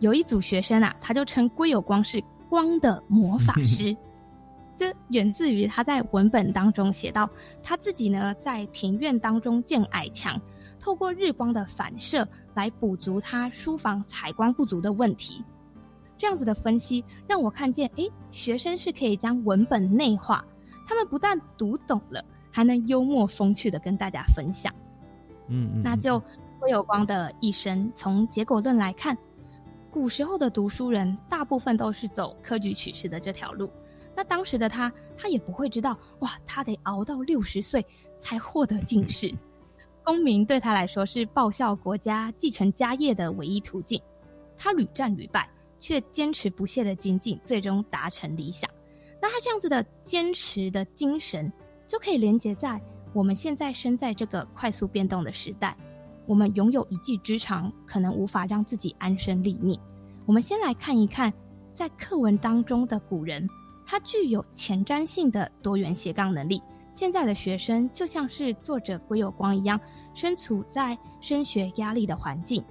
[0.00, 2.22] 有一组学生啊，他就称龟有光是。
[2.48, 3.96] 光的魔法师，
[4.78, 7.28] 这源自于他在文本当中写到，
[7.60, 10.40] 他自己呢在庭院当中建矮墙，
[10.78, 15.44] 透过日光的反射来补足他书房采光不足的问题。
[16.18, 20.44] 这样子的分析让我看见，诶，学生是可以将文本内化，
[20.86, 24.74] 他们不但读懂了，还能幽默风趣的跟大家分享。
[25.48, 26.22] 嗯，那就
[26.58, 29.16] 郭有光的一生，从结果论来看。
[29.90, 33.70] 古时候的读书人大部分都是走科举取士的这条路，
[34.14, 37.86] 那当时的他，他也不会知道，哇，他得熬到六十岁
[38.18, 39.34] 才获得进 士。
[40.02, 44.00] 功名对他来说是报效国家、继承家业的唯一途径。
[44.58, 45.48] 他屡战屡败，
[45.78, 48.70] 却坚持不懈的精进，最终达成理想。
[49.20, 51.52] 那他这样子的坚持的精神，
[51.86, 52.80] 就可以连接在
[53.12, 55.76] 我们现在身在这个快速变动的时代。
[56.26, 59.78] 我们拥有一技之长，可能无法让自己安身立命。
[60.26, 61.32] 我们先来看一看，
[61.74, 63.48] 在课文当中的古人，
[63.86, 66.60] 他具有前瞻性的多元斜杠能力。
[66.92, 69.78] 现在的学生就像是作者归有光一样，
[70.14, 72.64] 身处在升学压力的环境。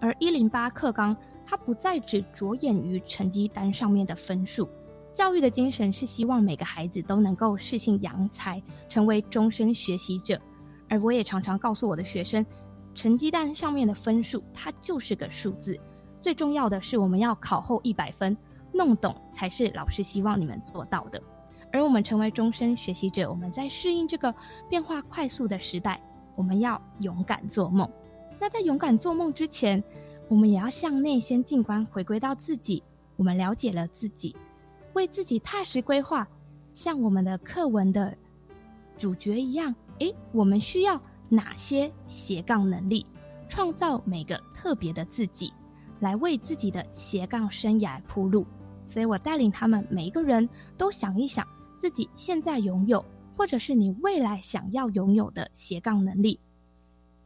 [0.00, 1.16] 而一零八课纲，
[1.50, 4.68] 它不再只着眼于成绩单上面的分数。
[5.12, 10.40] 教育的精神是希望每个孩子都能够适性扬才，成为终身学习者。
[10.88, 12.46] 而我也常常告诉我的学生。
[12.94, 15.76] 成绩单上面的分数，它就是个数字。
[16.20, 18.36] 最重要的是，我们要考后一百分，
[18.72, 21.20] 弄懂才是老师希望你们做到的。
[21.72, 24.32] 而我们成为终身学习者，我们在适应这个
[24.68, 26.00] 变化快速的时代，
[26.36, 27.90] 我们要勇敢做梦。
[28.38, 29.82] 那在勇敢做梦之前，
[30.30, 32.82] 我们也要向内先静观，回归到自己。
[33.16, 34.34] 我们了解了自己，
[34.94, 36.26] 为自己踏实规划，
[36.72, 38.16] 像我们的课文的
[38.96, 39.74] 主角一样。
[39.98, 40.98] 诶，我们需要。
[41.32, 43.06] 哪些斜杠能力，
[43.48, 45.52] 创造每个特别的自己，
[46.00, 48.44] 来为自己的斜杠生涯铺路。
[48.88, 51.46] 所以我带领他们每一个人都想一想
[51.78, 53.04] 自己现在拥有，
[53.36, 56.40] 或者是你未来想要拥有的斜杠能力，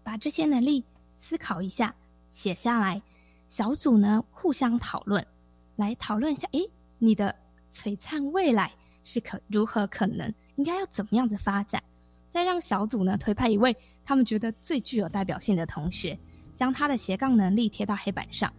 [0.02, 0.84] 把这些能力
[1.16, 1.96] 思考一下，
[2.34, 3.00] 写下来。
[3.46, 5.24] 小组呢互相讨论，
[5.76, 6.68] 来讨论一下，诶，
[6.98, 7.36] 你的
[7.72, 8.72] 璀璨未来
[9.04, 11.80] 是可如何可能，应该要怎么样子发展？
[12.30, 13.76] 再让小组呢推派一位。
[14.04, 16.18] 他们觉得最具有代表性的同学，
[16.56, 18.52] 将他的斜杠能力贴到黑板上，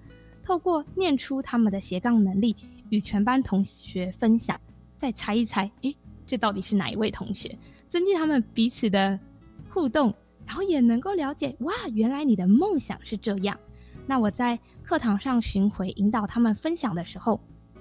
[0.44, 2.56] 透过念出他们的斜杠能力
[2.90, 4.60] 与全班同学分享，
[4.98, 5.96] 再猜一猜，诶，
[6.26, 7.60] 这到底是哪一位同学？
[7.90, 9.20] 增进他们彼此的
[9.70, 13.60] 互动，然后也能够了解，哇，原来你的梦想是这样。
[14.08, 17.40] 那我在课堂上巡回引导他们分享的时候，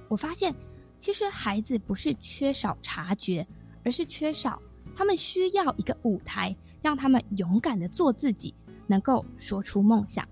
[0.08, 0.54] 我发现，
[0.98, 3.46] 其实孩子不是缺少察觉，
[3.84, 4.60] 而是缺少
[4.94, 6.56] 他们需要一个舞台。
[6.82, 8.52] 让他们勇敢的做自己，
[8.86, 10.28] 能够说出梦想，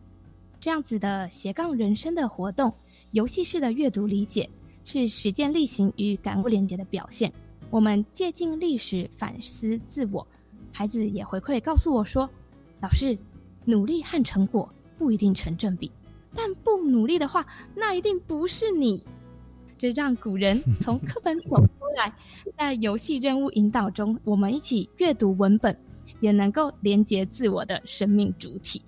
[0.61, 2.75] 这样子的斜杠人生的活动，
[3.11, 4.51] 游戏式的阅读理解，
[4.85, 7.33] 是实践力行与感悟连接的表现。
[7.71, 10.29] 我们借鉴历史，反思自我。
[10.71, 12.29] 孩子也回馈告诉我说
[12.83, 13.17] ：“老师，
[13.65, 14.71] 努力和成果
[15.03, 15.91] 不一定成正比，
[16.33, 17.45] 但不努力的话，
[17.75, 19.05] 那一定不是你。”
[19.77, 22.15] 这让古人 从课本走出来，
[22.57, 25.77] 在游戏任务引导中，我们一起阅读文本。
[26.21, 28.81] 也能够连接自我的生命主体。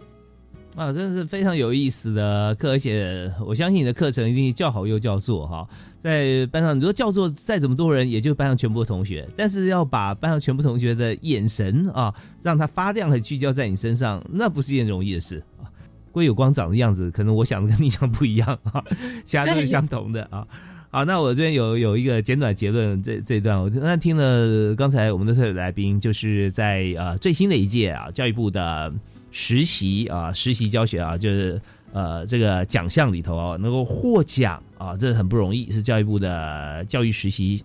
[0.76, 5.68] 啊，真的是非常有意思的课，而且我相信你的课程一定叫好又叫座哈。
[5.98, 15.66] 在班上，你说叫座再怎么多人，也就班上全部的同学，但是要把班上全部同学的眼神啊，让他发亮的聚焦在你身上，那不是一件容易的事啊。
[16.14, 18.82] 归有光长的样子，可能我想的跟你想不一样啊，
[19.26, 20.46] 其他都是相同的啊。
[20.90, 28.90] 好，那我这边有有一个简短结论，这这一段我那听了刚才我们的特别来宾，就是在呃最新的一届啊教育部的。
[29.36, 31.60] 实习啊，实习教学啊，就是
[31.92, 37.60] 呃，这个奖项里头啊，能够获奖啊，这很不容易，是教育部的教育实习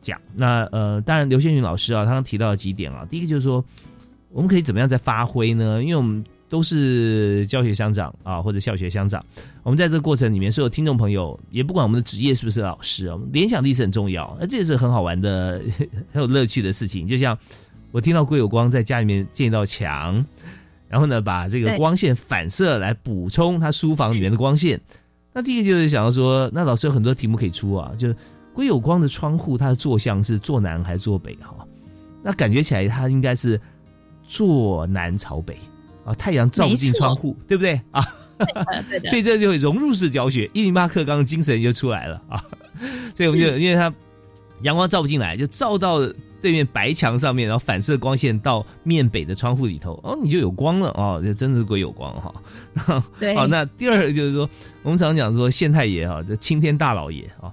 [0.00, 0.20] 奖。
[0.34, 3.64] 那呃，当然刘先云老师啊，他刚提到几点啊，第一个就是说，
[4.32, 5.80] 我们可以怎么样在发挥呢？
[5.80, 9.24] 因为我们都是教学乡长啊，或者校学乡长，
[9.62, 15.62] 我们在这个过程里面，所有听众朋友，也不管我们的职业是不是老师啊，联想力是很重要，那这也是很好玩的、
[16.12, 17.06] 很有乐趣的事情。
[17.06, 17.38] 就像
[17.90, 20.22] 我听到桂有光在家里面建一道墙。
[20.88, 24.78] 然后呢，把这个光线反射来补充他书房里面的光线。
[25.32, 28.14] 那第一个就是想要说，那老师有很多题目可以出啊，就
[28.52, 31.34] 归有光的窗户，它的坐向是坐南还是坐北？
[31.36, 31.66] 哈，
[32.22, 33.58] 那感觉起来它应该是
[34.22, 35.56] 坐南朝北
[36.04, 38.02] 啊，太阳照不进窗户，对不对啊？
[39.06, 42.44] 所以这就融入式教学，一零八课纲的精神就出来了啊。
[43.16, 43.92] 所以我们就因为它
[44.62, 46.00] 阳光照不进来，就照到。
[46.42, 53.04] 对面白墙上面，然后反射光线到面北的窗户里头，哦，你就有光了哦，这真的是鬼有光哈。
[53.20, 54.50] 对，好， 那第二就是说，
[54.82, 57.46] 我们常讲说县太爷啊，这青天大老爷啊，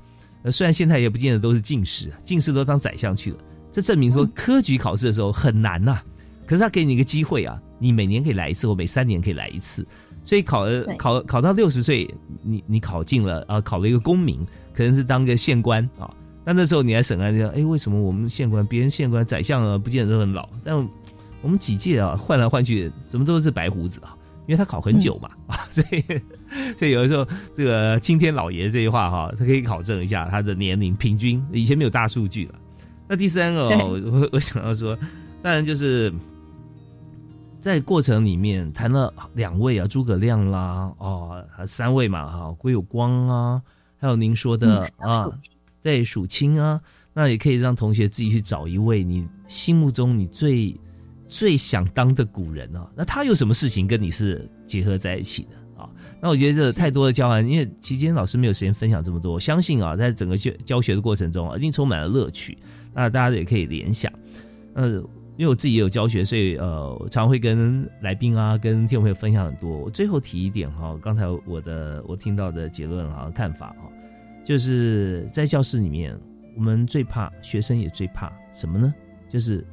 [0.49, 3.37] 虽然县太爷不见得都是进士，进士都当宰相去了，
[3.71, 6.01] 这证明说科举考试的时候很难呐。
[6.49, 9.85] 可是他给你一个机会啊，你每年可以来一次，或每三年可以来一次，
[10.23, 14.43] 所以考了考考到六十岁，你你考进了啊，考了一个功名，
[14.73, 16.09] 可能是当个县官啊。
[16.43, 20.49] 那那时候你来审案，就哎，为什么我们县官、别人县官、宰相啊，不见得都很老？
[20.63, 20.75] 但
[21.43, 24.17] 我们几届啊，换来换去，怎么都是白胡子啊？
[24.47, 26.03] 因为他考很久嘛，啊， 所以
[26.79, 31.39] 所以有的时候这个青天老爷这句话哈，他可以考证一下他的年龄平均。
[31.53, 32.55] 以前没有大数据了。
[33.07, 34.97] 那第三个，我我想要说，
[35.43, 36.11] 当然就是
[37.59, 43.61] 在过程里面谈了两位啊，诸葛亮啦，哦，三位嘛，哈，归有光啊，
[43.97, 45.29] 还有您说的啊。
[45.81, 46.79] 对，数清啊，
[47.13, 50.75] 那也可以让同学自己去找一位你心目中你最
[51.27, 52.89] 最想当的古人啊。
[52.95, 55.89] 那他有什么事情跟你是结合在一起的啊？
[56.21, 59.39] 那我觉得这太多的教案，因为期间老师没有时间分享这么多。
[59.39, 62.57] 相信啊，在整个教教学的过程中啊，一定充满了乐趣。
[62.93, 64.11] 那大家也可以联想。
[64.73, 65.01] 呃，
[65.39, 69.69] 因为我自己也有教学，所以呃，常会跟来宾啊，跟听众朋友分享很多。
[69.69, 73.89] 我最后提一点哈，刚才我的我听到的结论哈，看法哈。
[74.43, 76.13] 就是在教室里面，
[76.57, 78.93] 我们最怕学生也最怕什么呢？
[79.29, 79.65] 就是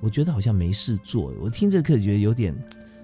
[0.00, 1.34] 我觉得好像没事做。
[1.38, 2.54] 我听这课觉得有点，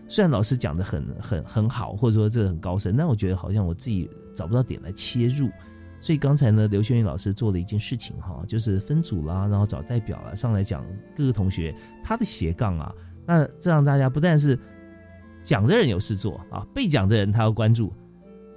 [0.09, 5.51] 虽然老师讲的很很很好，或者说这很高深，但我觉得好像我自己找不到点来切入。
[6.01, 10.85] 所以刚才呢，刘轩宇老师做了一件事情哈，就是分组啦，然后找代表啦上来讲
[11.15, 12.95] 各个同学他的斜杠啊，
[13.27, 14.59] 那这让大家不但是
[15.45, 17.93] 讲的人有事做啊，被讲的人他要关注。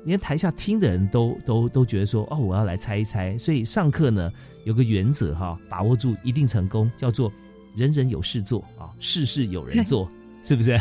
[0.05, 3.37] 连台下听的人都都都觉得说哦，我要来猜一猜。
[3.37, 4.29] 所以上课呢
[4.65, 7.31] 有个原则哈，把握住一定成功，叫做
[7.73, 10.11] 人人有事做啊，事事有人做，
[10.43, 10.77] 是不是？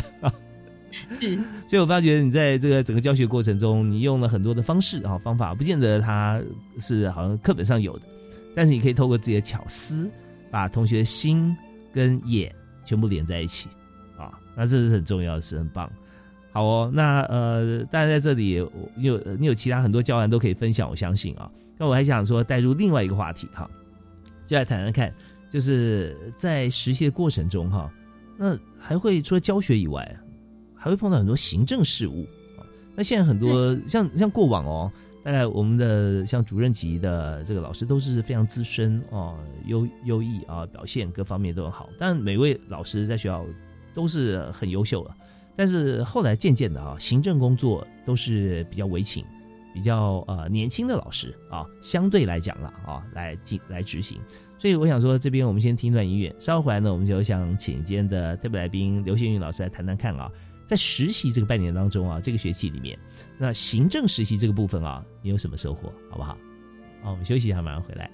[1.19, 1.35] 是。
[1.67, 6.41] 所以我发觉你在这个整个教学过程中，你用了很多的方式啊方法，不见得它
[6.79, 8.05] 是好像课本上有的，
[8.55, 10.09] 但是你可以透过自己的巧思，
[10.51, 11.55] 把同学的心
[11.91, 12.53] 跟眼
[12.85, 13.67] 全部连在一起
[14.17, 15.89] 啊，那这是很重要的事，很棒。
[16.51, 18.63] 好哦，那呃，当然在这里，
[18.95, 21.49] 你有你有其他很多教案都可以分享，我相信啊。
[21.79, 23.67] 那我还想说带入另外一个话题哈，
[24.45, 25.11] 就来谈谈看，
[25.49, 27.91] 就是在实习的过程中哈，
[28.37, 30.15] 那还会除了教学以外，
[30.83, 32.27] 还会碰到很多行政事务
[32.57, 32.67] 啊。
[32.93, 34.91] 那现在很多像像过往哦，
[35.23, 43.45] 大概我们的像主任级的这个老师都是非常资深哦，优优异啊，表现各方面都很好，但每位老师在学校
[43.93, 45.11] 都是很优秀的。
[45.55, 49.23] 但是后来渐渐的啊，行政工作都是比较委请，
[49.73, 54.19] 比较呃年轻的老师啊，相对来讲了啊，来进来执行。
[54.59, 60.31] 所以我想说，这边我们先听一段音乐，稍后回来呢，我们就想请今天的特别来宾刘新云老师来谈谈看啊，
[60.65, 62.97] 在实习这个半年当中啊，这个学期里面，
[63.37, 66.37] 那行政实习这个部分啊，你有什么收获，好不好？
[67.03, 68.09] 好，我们休息一下，马上回来。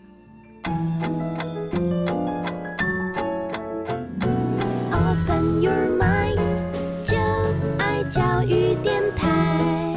[4.92, 6.40] Open your mind.
[8.10, 9.96] 教育电台，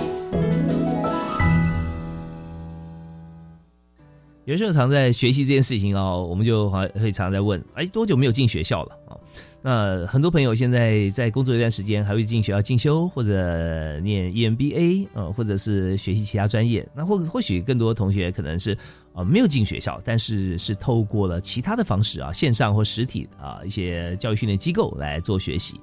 [4.45, 9.17] 有时候常在学习这件事情哦，我们就会常常在问：哎，多久没有进学校了啊？
[9.65, 16.85] 那很多朋友现在在工作一段时间，还会进学校进修或者念 EMBA，呃，或者是学习其他专业。
[16.95, 18.77] 那或或许更多同学可能是
[19.13, 25.81] 呃没有进学校，但是是透过了其他的方式啊，线上或实体啊一些教育训练机构来做学习。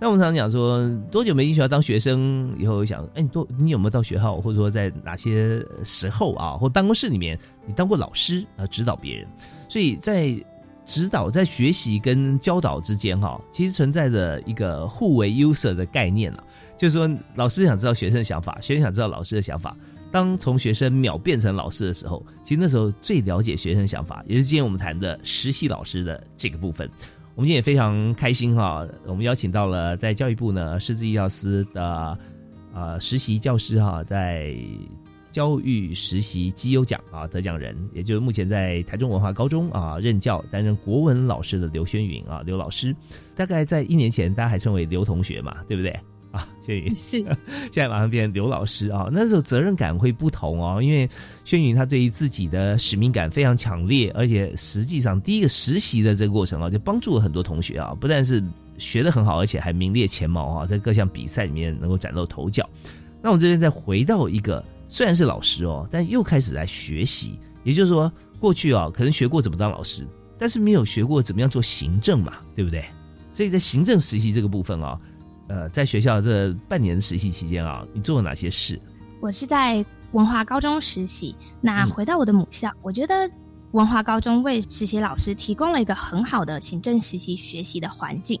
[0.00, 2.52] 那我们常常讲说，多久没进学校当学生？
[2.58, 9.28] 以后想，哎，你多你有没有到学校，或者说在哪些时候啊，或办公室里面，你当过老师啊，指导别人？
[9.68, 10.34] 所以在
[10.90, 16.42] 指导、在学习跟教导之间，哈，其实存在着一个互为 user 的概念了。
[16.76, 19.76] 就是说，老师想知道学生的想法，学生想知道老师的想法。
[20.10, 26.90] 当从学生秒变成老师的时候，其实那时候最了解学生想法，也是今天我们谈的实习老师的这个部分。
[27.36, 32.18] 我们今天也非常开心哈，我们邀请到了在教育部呢师资医疗司的
[32.74, 34.52] 呃实习教师哈，在。
[35.32, 42.94] 教育实习绩优奖啊得奖人，也就是目前在台中文化高中啊任教担任国文老师的刘轩云啊刘老师，
[43.36, 45.90] 大概在一年前大家还称为刘同学嘛，对不对
[46.32, 46.48] 啊？
[46.66, 47.18] 轩云是，
[47.70, 51.08] 现在马上变成刘老师啊，那时候责任感会不同哦，因为
[51.44, 58.42] 轩云他对于自己的使命感非常强烈，而且实际上第一个实习的这个过程啊，就帮助了很多同学啊，不但是
[58.78, 62.68] 学得很好，而且还名列前茅啊，在各项比赛里面能够崭露头角。
[63.22, 64.64] 那我们这边再回到一个。
[64.90, 67.38] 虽然是老师哦，但又开始来学习。
[67.62, 68.10] 也就是说，
[68.40, 70.06] 过去啊，可能学过怎么当老师，
[70.38, 72.82] 但是没有学过怎么样做行政嘛，对不对？
[73.30, 74.98] 所以在行政实习这个部分啊，
[75.46, 78.80] 呃，在学校这半年实习期间啊，你做了哪些事？
[79.20, 81.36] 我是在文化高中实习。
[81.60, 83.30] 那回到我的母校，我觉得
[83.72, 88.40] 文化高中为实习老师提供了一个很好的行政实习学习的环境。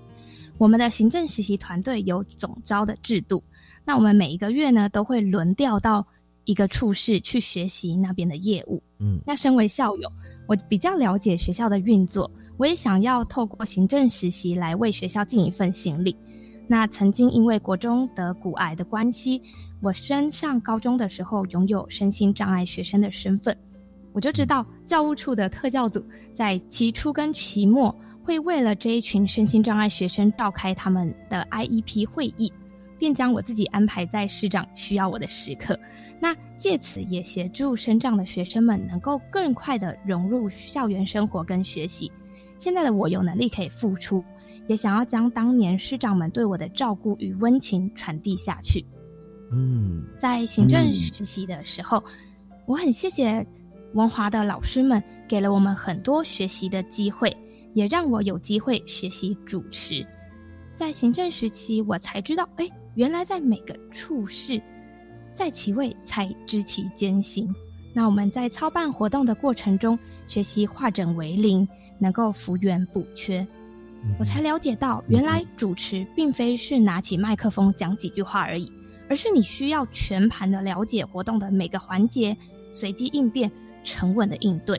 [0.56, 3.44] 我们的行政实习团队有总招的制度，
[3.84, 6.06] 那我们每一个月呢都会轮调到。
[6.44, 10.10] 一个处室去学习那边的业务，嗯，那身为校友，
[10.48, 16.16] 我比较了解学校的运作，我也想要透过行政实习来为学校尽一份心力。
[16.66, 19.42] 那曾经因为国中得骨癌的关系，
[19.82, 23.56] 我升上高中的时候拥有身心障碍学生的身份，
[24.12, 32.52] 我就知道教务处的特教组在期初跟期末会为了这一群身心障碍学生召开他们的 IEP 会议，
[32.98, 35.78] 便将我自己安排在师长需要我的时刻。
[36.20, 42.12] 那借此也协助生长的学生们能够更快的融入校园生活跟学习。
[42.58, 44.22] 现在的我有能力可以付出，
[44.68, 48.84] 也想要将当年师长们对我的照顾与温情传递下去。
[49.50, 52.04] 嗯，在行政实习的时候，
[52.66, 53.46] 我很谢谢
[53.94, 57.34] 文华的老师们给了我们很多学习的机会，
[57.72, 60.06] 也让我有机会学习主持。
[60.76, 64.62] 在行政时期，我才知道，哎，原来在每个处室。
[65.40, 67.54] 在其位，才知其艰辛。
[67.94, 71.66] 那我们在操办活动的过程中，学习化整为零，
[71.98, 73.48] 能够复原补缺。
[74.18, 78.70] 我才了解到，原来主持并非是拿起麦克风讲几句话而已，
[79.08, 82.36] 而是你需要全盘的了解活动的每个环节，
[82.70, 83.50] 随机应变，
[83.82, 84.78] 沉稳的应对。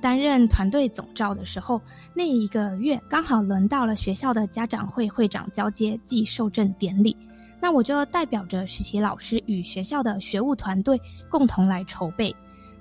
[0.00, 1.80] 担任团队总召的时候，
[2.12, 7.16] 那一个月刚好轮到了学校的家长会会长交接暨受证典礼。
[7.62, 11.00] 那我就代表着实习老师与学校的学务团队
[11.30, 12.34] 共同来筹备，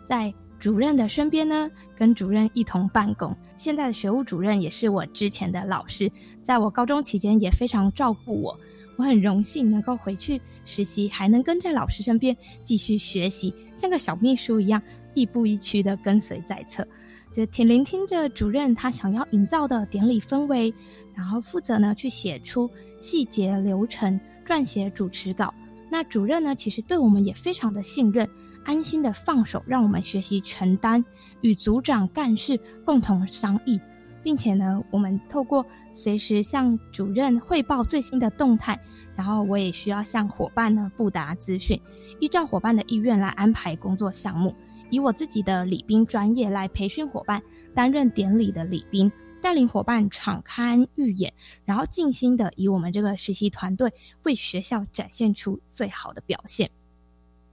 [0.06, 3.38] 在主任的身边呢，跟主任一同办公。
[3.56, 6.12] 现在的学务主任也是我之前的老师，
[6.42, 8.60] 在我高中期间也非常照顾我。
[8.98, 14.82] 我很荣幸能够回去实习，还能跟在老师身边继续学习，像个小秘书一样，
[15.14, 16.88] 亦步亦趋的跟随在侧，
[17.32, 20.74] 就挺聆听着主任他想要营造的典礼氛围，
[21.14, 24.20] 然后负责呢去写出细节流程。
[24.46, 25.54] 撰写主持稿，
[25.90, 26.56] 那主任呢？
[26.56, 28.30] 其实对我们也非常的信任，
[28.64, 31.06] 安心的放手，让我们学习承担，
[31.42, 33.80] 与组长干事共同商议，
[34.24, 38.80] 并且呢，我们透过随时向主任汇报最新的动态，
[39.16, 41.82] 然后我也需要向伙伴呢布达资讯，
[42.20, 44.56] 依照伙伴的意愿来安排工作项目，
[44.90, 47.42] 以我自己的礼宾专业来培训伙伴，
[47.74, 49.12] 担任典礼的礼宾。
[49.42, 51.34] 带领伙伴敞开预演，
[51.66, 56.72] 然后尽心的以我们这个实习团队为学校展现出最好的表现。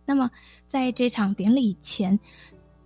[0.06, 0.30] 那么
[0.68, 2.20] 在这场典礼前，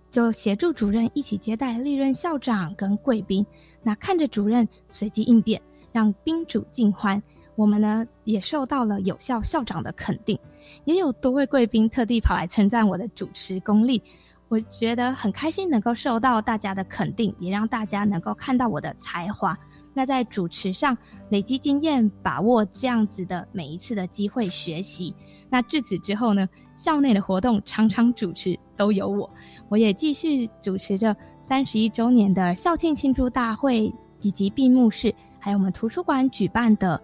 [0.09, 3.45] 就协助主任一起接待历任校长跟贵宾。
[3.81, 7.21] 那看着主任随机应变，让宾主尽欢。
[7.55, 10.39] 我们呢也受到了有效校长的肯定，
[10.85, 14.01] 也有多位贵宾特地跑来称赞我的主持功力。
[14.49, 19.57] 我觉得很开心，能够受到大家的肯定，也让大家能够看到我的才华。
[19.95, 20.97] 那在主持上
[21.29, 25.15] 累积经验，把握这样子的每一次的机会学习。
[25.49, 29.29] 那至此之后呢，校内的活动常常主持都有我，
[29.69, 31.15] 我也继续主持着
[31.47, 36.99] 三十一周年的校庆庆祝大会以及闭幕式，还有我们图书馆举办的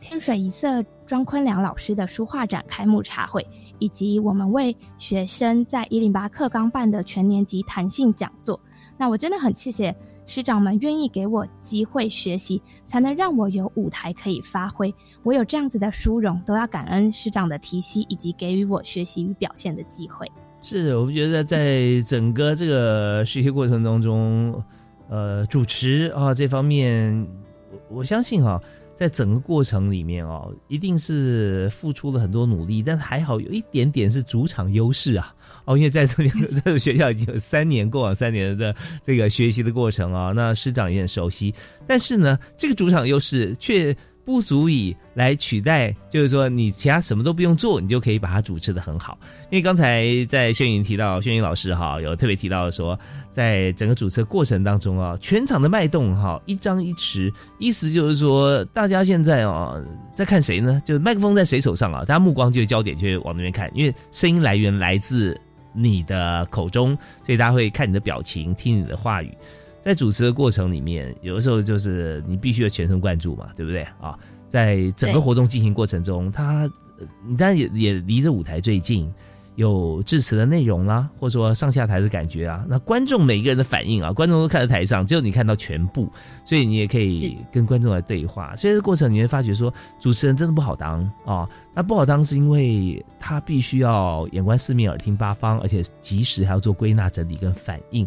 [0.00, 3.44] 天水一色庄坤良老师的书画展开幕茶会，
[3.78, 8.60] 以及我们为学生在一零八课纲办的全年级弹性讲座。
[8.96, 9.94] 那我真的很谢谢
[10.26, 14.94] 师长们愿意给我机会学习，才能让我有舞台可以发挥。
[15.22, 20.30] 我有这样子的殊荣，都要感恩师长的提携以及给予我学习与表现的机会。
[20.60, 24.60] 是，我们觉得在整个这个学习过程当中，
[25.08, 27.26] 呃，主持啊这方面，
[27.70, 28.60] 我我相信哈、
[28.98, 35.32] 在整个过程里面哦，一定是付出了很多努力，但还好有一点点是主场优势啊。
[35.66, 36.34] 哦，因为在这边
[36.64, 41.54] 这个学校已经有三年过往三年的这个学习的过程啊，那师长也很熟悉。
[41.86, 43.96] 但是呢，这个主场优势却
[44.28, 49.18] 不足以来取代，就是说你其他什么都不用做，你就可以把它主持的很好。
[49.44, 52.98] 因为刚才在轩颖提到，轩颖老师哈有特别提到说，
[53.30, 59.82] 在整个主持过程当中啊，全场的脉动哈一张一弛，意思就是说大家现在啊
[60.14, 60.78] 在看谁呢？
[60.84, 65.40] 就是麦克风在谁手上啊，大家目光就焦点就会往那边看，因为声音来源来自
[65.72, 69.32] 你的口中，所以大家会看你的表情，听你的话语。
[69.80, 74.18] 在主持的过程里面，有的时候就是你必须要全神贯注嘛，对不对啊？
[74.48, 76.62] 在整个活动进行过程中，他
[76.98, 79.12] 呃你当然也也离着舞台最近，
[79.56, 82.64] 有致辞的内容啦，或者说上下台的感觉啊。
[82.68, 86.10] 那观众每一个人的反应啊，观众都看在台上，只有你看到全部，
[86.44, 88.56] 所以你也可以跟观众来对话。
[88.56, 91.48] 所以这个过程你会发觉说，主持人真的不好当啊。
[91.74, 98.06] 那不好当是因为他必须要眼观四面，耳听八方，而且及时还要做归纳整理跟反应。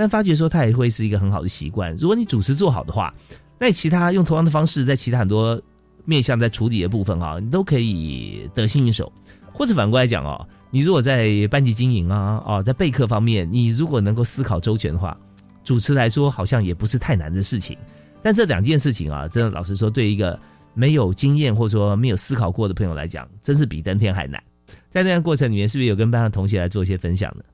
[0.00, 1.94] 但发觉说，它也会是一个很好的习惯。
[1.96, 3.12] 如果你主持做好的话，
[3.58, 5.60] 那其他用同样的方式，在其他很多
[6.06, 9.12] 面向在处理的部分啊，你都可以得心应手。
[9.52, 15.14] 或者反过来讲哦，你如果在班级经营啊，哦，在备课方面，你如果能够思考周全的话，
[15.64, 17.76] 主持来说好像也不是太难的事情。
[18.22, 20.40] 但这两件事情啊，真的老实说，对一个
[20.72, 24.42] 没有经验或者说没有思考过的朋友来讲，真是比登天还难。
[24.88, 27.44] 在那样过程里面，是不是有跟班上同学来做一些分享呢？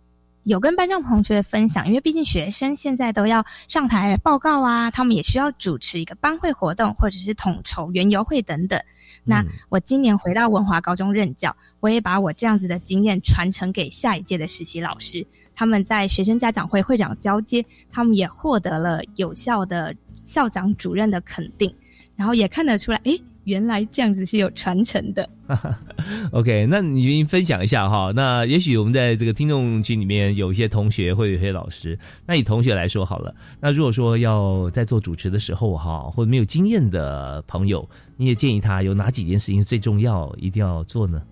[0.47, 8.80] 有跟班上同学分享，因为毕竟学生现在都要上台报告啊，他们也需要主持一个班会活动，或者是统筹园游会等等。
[9.24, 15.26] 那我今年回到文华高中任教，我也把我这样子的经验传承给下一届的实习老师。
[15.57, 21.74] 他们在学生家长会会长交接，他们也获得了有效的校长主任的肯定，
[22.14, 25.28] 然后也看得出来，诶，原来这样子是有传承的。
[26.32, 28.12] OK，那你分享一下哈。
[28.14, 31.97] 那也许我们在这个听众群里面有一些同学，或者有些老师。
[32.26, 41.22] 那以同学来说好了，那如果说要在做主持的时候哈，或者没有经验的朋友，你也建议他有哪几件事情最重要，一定要做呢？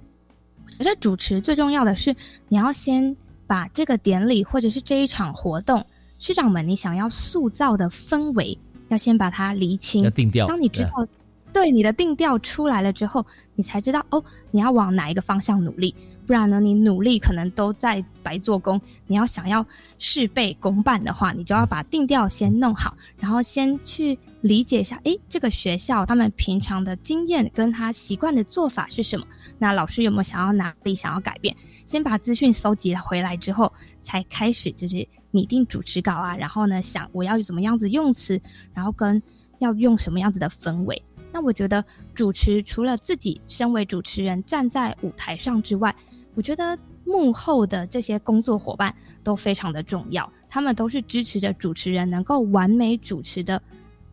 [0.78, 2.14] 我觉得主持最重要的是，
[2.48, 3.16] 你要先
[3.48, 5.84] 把这个典礼或者是这一场活动，
[6.20, 8.56] 师长们你想要塑造的氛围，
[8.88, 11.08] 要先把它厘清，要定调当你知道
[11.54, 13.24] 对你的定调出来了之后，
[13.54, 15.94] 你才知道哦，你要往哪一个方向努力。
[16.26, 18.80] 不然呢，你努力可能都在白做工。
[19.06, 19.64] 你要想要
[19.98, 29.26] 事倍功半的话，你就要把定调先弄好，然后先去理解一下，诶，这个学校他们平常的经验跟他习惯的做法是什么？
[29.58, 31.54] 那老师有没有想要哪里想要改变？
[31.86, 38.40] 先把资讯搜集回来之后，才开始就是拟定主持稿啊，然后呢，想我要怎么样子用词，
[38.72, 39.22] 然后跟
[39.60, 41.02] 要用什么样子的氛围。
[41.34, 45.92] 那我觉得主持除了自己身为主持人站在舞台上之外，
[46.36, 53.60] 我觉得幕后的这些工作伙伴都非常的重要，他们都是支持着主持人能够完美主持的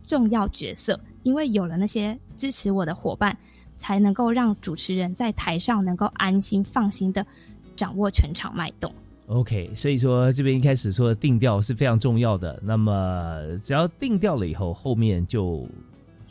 [0.03, 0.99] 重要角色。
[1.21, 3.37] 因为有了那些支持我的伙伴，
[3.77, 7.23] 才能够让主持人在台上能够安心放心的
[7.75, 8.91] 掌握全场脉动。
[9.27, 12.59] OK，所以说这边一开始说的定调是非常重要的。
[12.63, 15.67] 那么只要定调了以后，后面就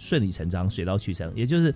[0.01, 1.31] 顺理成章、水到渠成。
[1.37, 1.73] 也就是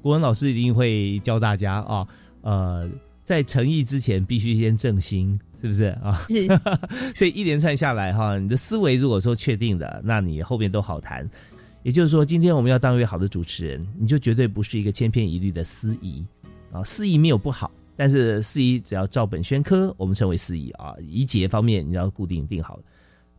[0.00, 2.06] 国文老师一定会教大家啊，
[2.42, 2.88] 呃，
[3.24, 6.24] 在诚意之前必须先正心，是不是啊？
[6.28, 6.46] 是。
[7.16, 11.28] 所以一连串下来哈，你的思维如果说确定的，那你后面都好谈。
[11.82, 16.24] 也就是说，今天我们要当一位好的主持人，你就绝对不是一个千篇一律的司仪
[16.72, 17.70] 啊，司仪没有不好。
[17.96, 20.94] 但是司仪只要照本宣科，我们称为司仪啊。
[21.06, 22.80] 仪节方面你要固定定好。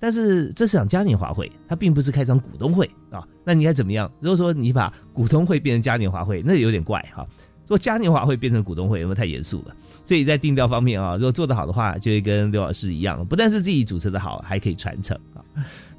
[0.06, 3.28] 但是这是场嘉年华会，它并不是开场股东会啊。
[3.44, 4.08] 那你该怎么样？
[4.20, 7.26] 如果说你把股东会变成嘉年华会，那有点怪哈。
[7.64, 9.76] 如果嘉年华会变成股东会，有没有太严肃了？
[10.06, 15.42] 所以在定调方面啊，如果做得好的话，就会跟刘老师一样，不但是自己主持的好，还可以传承啊。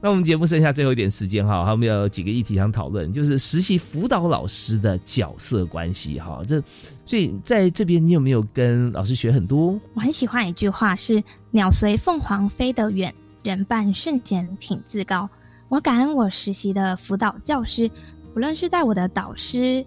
[0.01, 6.41] 那我们节目剩下最后一点时间哈，我们有几个议题想讨论，就是实习辅导老师的角色关系哈。
[6.47, 6.63] 这
[7.07, 9.77] 所以在这边，你有没有跟老师学很多？
[9.95, 13.13] 我很喜欢一句话是“鸟随凤凰飞得远，
[13.47, 15.31] 人伴圣贤品自高”。
[15.71, 17.89] 我感恩我实习的辅导教师，
[18.35, 19.87] 无论是在我的导师、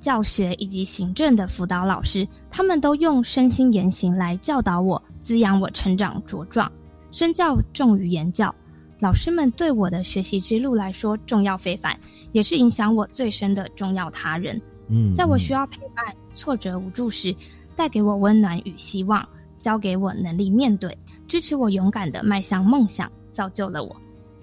[0.00, 6.72] 教学以及行政的辅导老师，他们都用身心言行来教导我，滋养我成长茁壮。
[7.12, 8.54] 身教重于言教，
[8.98, 12.00] 老师们对我的学习之路来说重要非凡，
[12.32, 14.62] 也是影响我最深的重要他人。
[14.88, 17.36] 嗯，在我需要陪伴、挫折无助时，
[17.76, 19.28] 带给我温暖与希望，
[19.58, 20.96] 教给我能力面对，
[21.28, 23.96] 支持我勇敢的迈向梦想，造就了我。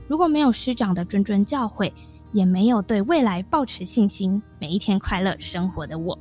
[0.08, 1.94] 如果没有师长的谆谆教诲，
[2.34, 6.20] 也没有对未来抱持信心，每一天快乐生活的我，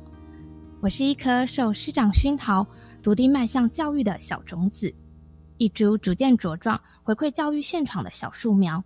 [0.79, 2.67] 我是一颗受师长熏陶、
[3.01, 4.93] 笃定迈向教育的小种子，
[5.57, 8.83] 一株逐渐茁壮、回馈教育现场的小树苗。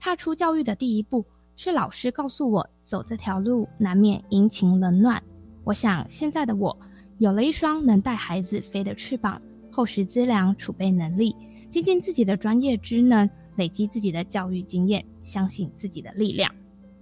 [0.00, 1.26] 踏出教育的第一步，
[1.56, 5.22] 是老师告诉我，走这条路难免阴晴冷暖。
[5.64, 6.78] 我想，现在的我
[7.18, 9.40] 有了一双能带孩子飞的翅膀，
[9.76, 11.36] 厚实资粮储备能力，
[11.70, 13.28] 精进自己的专业知能。
[13.56, 16.54] 累积自己的教育经验，相信自己的力量。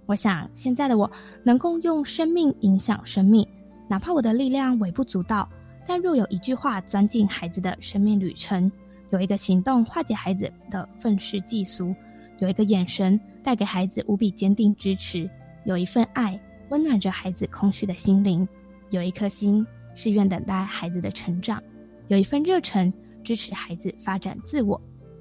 [0.05, 1.09] 我想，现在的我
[1.43, 3.47] 能够用生命影响生命，
[3.87, 5.49] 哪怕我的力量微不足道，
[5.87, 8.71] 但若有一句话钻进孩子的生命旅程，
[9.09, 11.95] 有一个行动化解孩子的愤世嫉俗，
[12.39, 15.29] 有一个眼神带给孩子无比坚定支持，
[15.65, 18.47] 有一份爱温暖着孩子空虚的心灵，
[18.91, 21.61] 有一颗心是愿等待孩子的成长，
[22.07, 22.91] 有一份热忱
[23.23, 24.79] 支持孩子发展自我。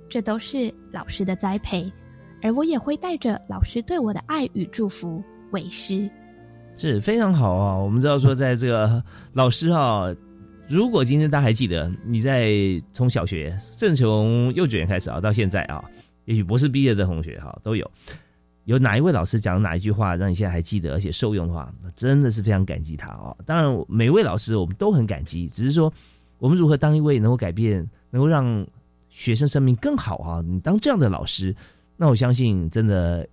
[0.09, 1.91] 这都是老师的栽培，
[2.43, 5.21] 而我也会带着老师对我的爱与祝福
[5.51, 6.09] 为师。
[6.77, 7.77] 是非常好啊！
[7.77, 10.15] 我们知道说，在这个 老师哈，
[10.69, 12.53] 如果今天大家还记得，你在
[12.93, 15.83] 从小学，甚至从幼稚园开始啊，到现在啊，
[16.27, 17.91] 也许博士毕业的同学哈都有，
[18.67, 23.37] 有哪一位老师讲哪一句话让你现在还记得而且受用的话，那真的是非常感激他哦！
[23.47, 25.93] 当然，每位老师我们都很感激，只是说
[26.39, 28.67] 我们如何当一位能够改变，能够让。
[29.17, 30.43] 学生生命更好啊！
[30.45, 31.55] 你当这样的老师，
[31.97, 33.25] 那我相信真的，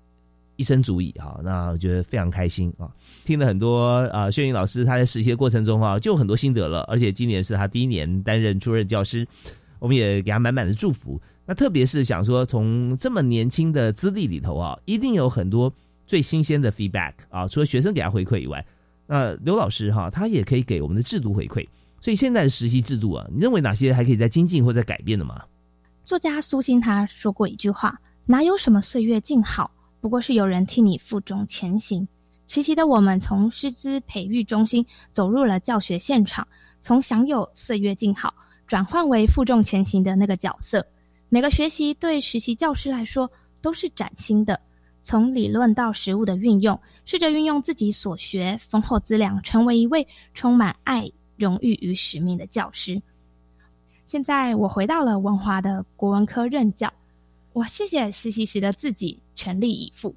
[0.55, 1.39] 一生足矣啊！
[1.43, 2.87] 那我觉得非常开心啊！
[3.25, 6.81] 听了很多啊，炫云老师他在实习的过程中啊，就很多心得了。
[6.81, 9.27] 而且今年是他第一年担任主任教师，
[9.79, 11.19] 我们也给他满满的祝福。
[11.47, 15.73] 那特别是想说，从这么年轻的资历里头啊，一定有很多
[16.05, 17.47] 最新鲜的 feedback 啊！
[17.47, 18.63] 除了学生给他回馈以外，
[19.07, 21.65] 那刘老师哈，他也可以给我们的制度回馈。
[22.01, 25.43] 所以现在的实习制度啊，你认为哪些还可以再精进或者改变的吗？
[26.03, 29.71] 作家苏欣他说过一句话：“哪有什么岁月静好，
[30.01, 32.07] 不过是有人替你负重前行。”
[32.49, 36.47] 实习的我们从师资培育中心走入了教学现场，
[36.81, 38.33] 从享有岁月静好
[38.67, 40.87] 转换为负重前行的那个角色。
[41.29, 43.31] 每个学习对实习教师来说
[43.61, 44.59] 都是崭新的，
[45.03, 51.11] 从理论到实物的运用，试着运用自己所学丰厚资粮，成为一位充满爱、
[51.41, 53.01] 荣誉与使命的教师。
[54.05, 56.93] 现在我回到了文华的国文科任教，
[57.51, 60.15] 我谢谢实习时的自己全力以赴，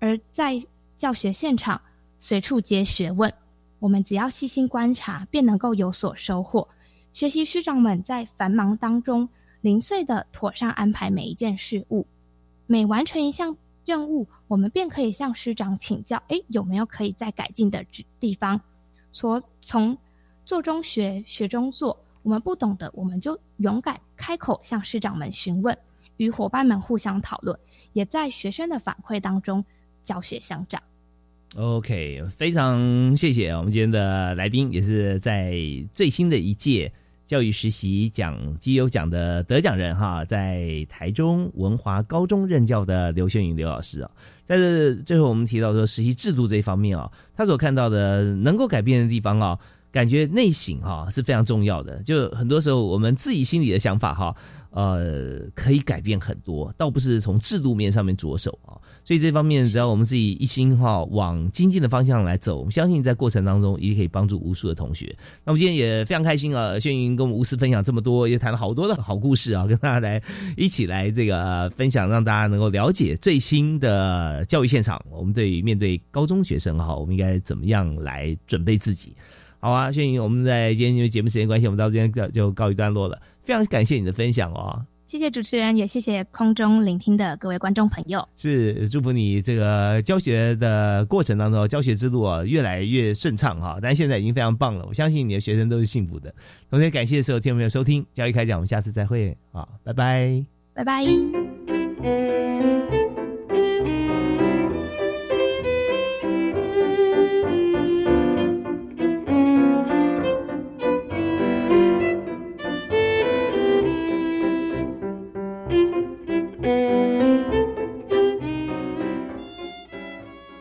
[0.00, 0.66] 而在
[0.98, 1.82] 教学现场
[2.18, 3.32] 随处皆学问，
[3.78, 6.68] 我们只要细心观察，便能够有所收获。
[7.12, 9.28] 学习师长们在繁忙当中
[9.60, 12.06] 零碎的妥善安排每一件事物，
[12.66, 17.84] 每完成一项任务，我们便可以向师长请教，诶，有没有可以再改进的
[18.18, 18.62] 地方？
[19.12, 19.98] 所从
[20.46, 22.00] 做中学，学中做。
[22.22, 25.76] 我们不懂的，我们就勇敢开口向师长们询问，
[26.16, 27.58] 与伙伴们互相讨论，
[27.92, 29.64] 也在学生的反馈当中
[30.02, 30.82] 教学相长。
[31.56, 35.54] OK，非常谢谢我们今天的来宾，也是在
[35.92, 36.92] 最新的一届
[37.26, 44.10] 教育实习奖基优奖的得奖人哈，在台中文华高中任教的刘轩云刘老师啊。
[44.44, 49.58] 在这最后，我们提到说实习制度这一方面啊，他所看到的能够改变的地方啊。
[49.96, 54.36] 感觉内省哈是非常重要的，就很多时候我们自己心里的想法哈，
[54.68, 58.76] 呃，可以改变很多，倒不是从制度面上面着手啊。
[59.06, 65.16] 所以这方面，只要我们自己一心哈往精进的方向来走，我们相信在过程当中也可以帮助无数的同学。
[65.46, 70.22] 那么今天也非常开心啊，炫云跟我们无私分享这么多，也谈了好多的好故事啊，跟大家来
[70.58, 75.02] 一起来这个分享，让大家能够了解最新的教育现场。
[75.10, 79.14] 我们对面对高中学生哈，我们应该怎么样来准备自己？
[79.66, 83.20] 好啊，炫颖，我们在今天因为节目时间关系，我们到这边就就告一段落了。
[83.42, 88.28] 非常感谢你的分享哦，谢谢主持人，也谢谢空中聆听的各位观众朋友。
[88.36, 93.80] 是祝福你这个教学的过程当中，教学之路啊越来越顺畅哈。
[93.82, 96.32] 但现在已经非常棒了，我相信你的学生都是幸福的。
[96.70, 100.44] 同时感谢所有听众朋友收听教育开讲，我们下次再会啊，拜拜，
[100.74, 101.04] 拜拜。